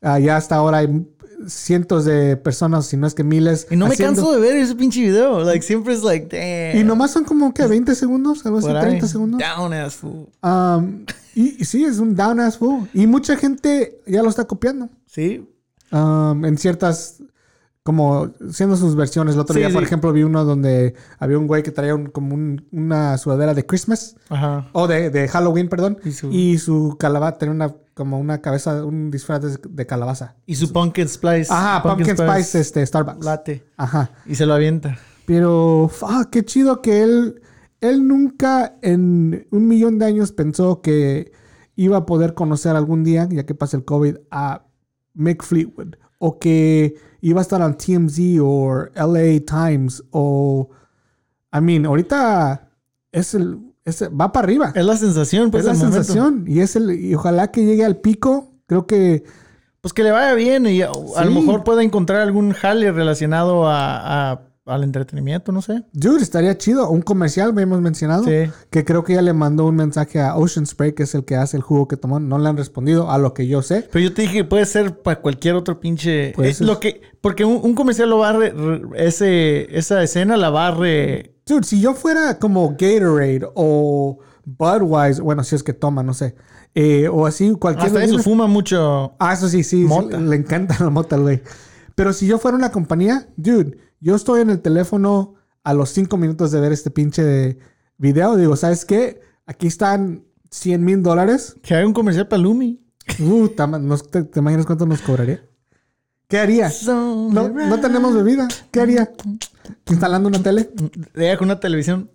[0.00, 1.06] Ah, ya hasta ahora hay
[1.46, 3.66] cientos de personas, si no es que miles.
[3.70, 5.44] Y no me canso de ver ese pinche video.
[5.44, 6.80] Like, siempre es like, damn.
[6.80, 8.88] Y nomás son como que 20 segundos, algo así, por ahí.
[8.88, 9.40] 30 segundos.
[9.40, 10.28] Down ass fool.
[10.42, 11.04] Um,
[11.34, 12.88] y, y sí, es un down ass fool.
[12.94, 14.88] Y mucha gente ya lo está copiando.
[15.06, 15.46] Sí.
[15.92, 17.22] Um, en ciertas,
[17.86, 19.34] como siendo sus versiones.
[19.36, 22.06] El otro Sí, día, por ejemplo, vi uno donde había un güey que traía un-
[22.08, 24.16] como un- una sudadera de Christmas.
[24.28, 24.68] Ajá.
[24.72, 25.96] O de, de Halloween, perdón.
[26.04, 30.34] Y su- Y su calabaza tenía una, como una cabeza, un disfraz de, de calabaza.
[30.44, 31.46] Y su pumpkin spice.
[31.50, 33.24] Ajá, Pumpkin, Spice, este, Starbucks.
[33.24, 33.64] Latte.
[33.78, 34.10] Ajá.
[34.26, 34.98] Y se lo avienta.
[35.24, 37.40] Pero, fuck, qué chido que él,
[37.80, 41.32] él nunca en un millón de años pensó que
[41.76, 44.66] iba a poder conocer algún día, ya que pasa el COVID, a
[45.14, 45.94] Mick Fleetwood.
[46.26, 50.68] O que iba a estar en TMZ o LA Times o...
[51.56, 52.68] I mean, ahorita
[53.12, 54.72] es el, es- va para arriba.
[54.74, 55.62] Es la sensación, pues.
[55.64, 55.96] es la momento.
[56.04, 58.52] sensación y es el y ojalá que llegue al pico.
[58.66, 59.24] Creo que
[59.80, 63.66] Pues que le vaya bien y a, a lo mejor pueda encontrar algún jale relacionado
[63.68, 65.84] a, a- al entretenimiento, no sé.
[65.92, 68.50] dude estaría chido un comercial habíamos mencionado Sí.
[68.70, 71.36] que creo que ya le mandó un mensaje a Ocean Spray que es el que
[71.36, 72.18] hace el jugo que tomó.
[72.20, 73.88] No le han respondido a lo que yo sé.
[73.92, 76.32] Pero yo te dije que puede ser para cualquier otro pinche.
[76.34, 80.02] Puede eh, lo que, porque un, un comercial lo va a re- re- ese, esa
[80.02, 81.36] escena la va a re.
[81.46, 86.34] Dude, si yo fuera como Gatorade o Budweiser, bueno, si es que toma, no sé,
[86.74, 89.14] eh, o así cualquier Hasta eso fuma mucho.
[89.20, 91.42] Ah, eso sí, sí, sí, le encanta la mota güey.
[91.94, 95.34] Pero si yo fuera una compañía, dude, yo estoy en el teléfono
[95.64, 97.58] a los cinco minutos de ver este pinche
[97.98, 98.36] video.
[98.36, 99.20] Digo, ¿sabes qué?
[99.46, 101.56] Aquí están 100 mil dólares.
[101.60, 102.80] Que haga un comercial para Lumi.
[103.18, 105.44] Uh, te, te imaginas cuánto nos cobraría?
[106.28, 106.70] ¿Qué haría?
[106.86, 108.46] No, no tenemos bebida.
[108.70, 109.10] ¿Qué haría?
[109.90, 110.70] ¿Instalando una tele?
[111.16, 112.08] Ella con una televisión.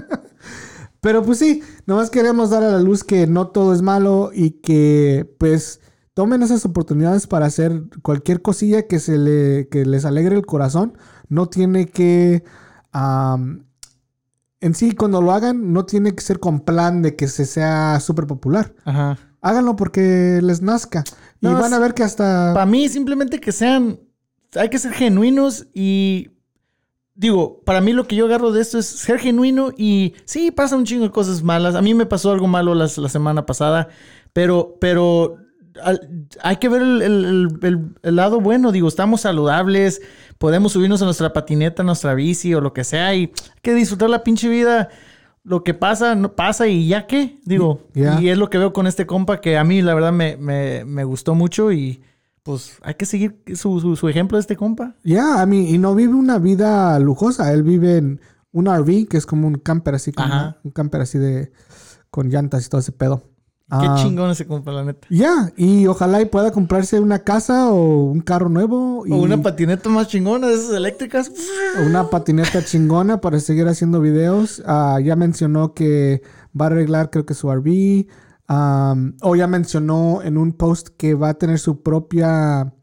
[1.00, 4.50] Pero pues sí, nomás queremos dar a la luz que no todo es malo y
[4.50, 5.80] que pues
[6.14, 10.96] tomen esas oportunidades para hacer cualquier cosilla que se le que les alegre el corazón.
[11.28, 12.42] No tiene que
[14.60, 17.98] en sí cuando lo hagan no tiene que ser con plan de que se sea
[18.00, 18.74] súper popular.
[18.84, 19.18] Ajá.
[19.40, 21.02] Háganlo porque les nazca
[21.40, 23.98] y van a ver que hasta Para mí, simplemente que sean.
[24.54, 26.30] Hay que ser genuinos y.
[27.14, 30.76] Digo, para mí lo que yo agarro de esto es ser genuino y sí, pasa
[30.76, 31.74] un chingo de cosas malas.
[31.74, 33.88] A mí me pasó algo malo las- la, semana pasada,
[34.32, 35.36] pero, pero
[35.82, 37.02] al- hay que ver el,
[37.62, 38.72] el- el- lado bueno.
[38.72, 40.00] Digo, estamos saludables,
[40.38, 43.74] podemos subirnos a nuestra patineta, a nuestra bici o lo que sea y hay que
[43.74, 44.88] disfrutar la pinche vida.
[45.42, 47.40] Lo que pasa, no pasa y ya qué.
[47.44, 47.88] Digo,
[48.20, 50.84] y es lo que veo con este compa que a mí la verdad me, me-
[50.84, 52.02] me gustó mucho y
[52.42, 54.94] pues hay que seguir su, su- su ejemplo de este compa.
[55.04, 57.52] ya a mí y no vive una vida lujosa.
[57.52, 58.20] Él vive en
[58.52, 60.28] un RV que es como un camper así como
[60.64, 61.52] un camper así de
[62.10, 63.22] con llantas y todo ese pedo.
[63.70, 65.06] Qué Ah, chingón ese compa, la neta.
[65.10, 69.40] Ya, y ojalá y pueda comprarse una casa o un carro nuevo y O una
[69.40, 71.30] patineta más chingona de esas eléctricas.
[71.80, 74.60] o una patineta chingona para seguir haciendo videos.
[74.66, 76.22] Ah, ya mencionó que
[76.60, 78.06] va a arreglar creo que su RV.
[79.22, 82.74] O ya mencionó en un post que va a tener su propia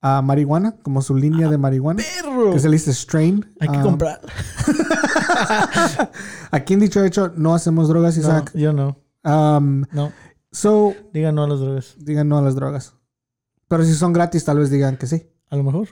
[0.00, 2.00] ah, marihuana, como su línea de marihuana.
[2.22, 2.52] ¡Perro!
[2.52, 3.44] Que se le dice strain.
[3.58, 4.20] Hay que Am, comprar.
[6.52, 8.52] Aquí en dicho hecho no hacemos drogas, No, Isaac.
[8.54, 8.96] yo no.
[9.24, 10.12] Am, No.
[10.52, 11.96] so, Digan no a las drogas.
[11.98, 12.94] digan no a las drogas.
[13.68, 15.26] Pero si son gratis, tal vez digan que sí.
[15.50, 15.88] A lo mejor.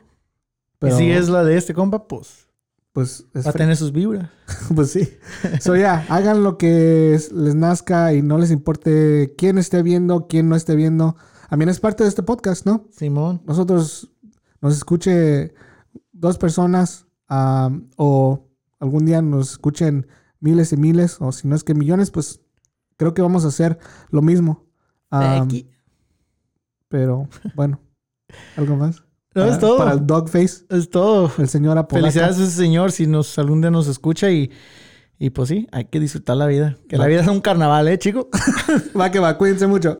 [0.79, 2.49] Pero, y si es la de este compa, pues
[2.93, 4.29] pues, es va a tener sus vibras.
[4.75, 5.09] pues sí.
[5.61, 10.27] So ya, hagan lo que es- les nazca y no les importe quién esté viendo,
[10.29, 11.17] quién no esté viendo.
[11.49, 12.87] A mí es parte de este podcast, ¿no?
[12.91, 13.41] Simón.
[13.47, 14.11] Nosotros
[14.61, 15.55] nos escuche
[16.13, 18.47] dos personas am, o
[18.79, 20.07] algún día nos escuchen
[20.41, 22.42] miles y miles o si no es que millones, pues
[23.03, 23.79] creo que vamos a hacer
[24.11, 24.67] lo mismo.
[25.11, 25.69] Aquí.
[26.89, 27.81] pero bueno,
[28.57, 29.03] algo más.
[29.35, 29.79] No, Para- es todo.
[29.79, 31.31] Para el Dogface, Es todo.
[31.39, 32.03] el señor Apodaca.
[32.03, 34.51] Felicidades a ese señor si nos algún día nos escucha y,
[35.19, 36.77] y pues sí, hay que disfrutar la vida.
[36.89, 38.29] Que la vida es un carnaval, ¿eh, chico?
[38.99, 39.91] Va que va, cuídense mucho.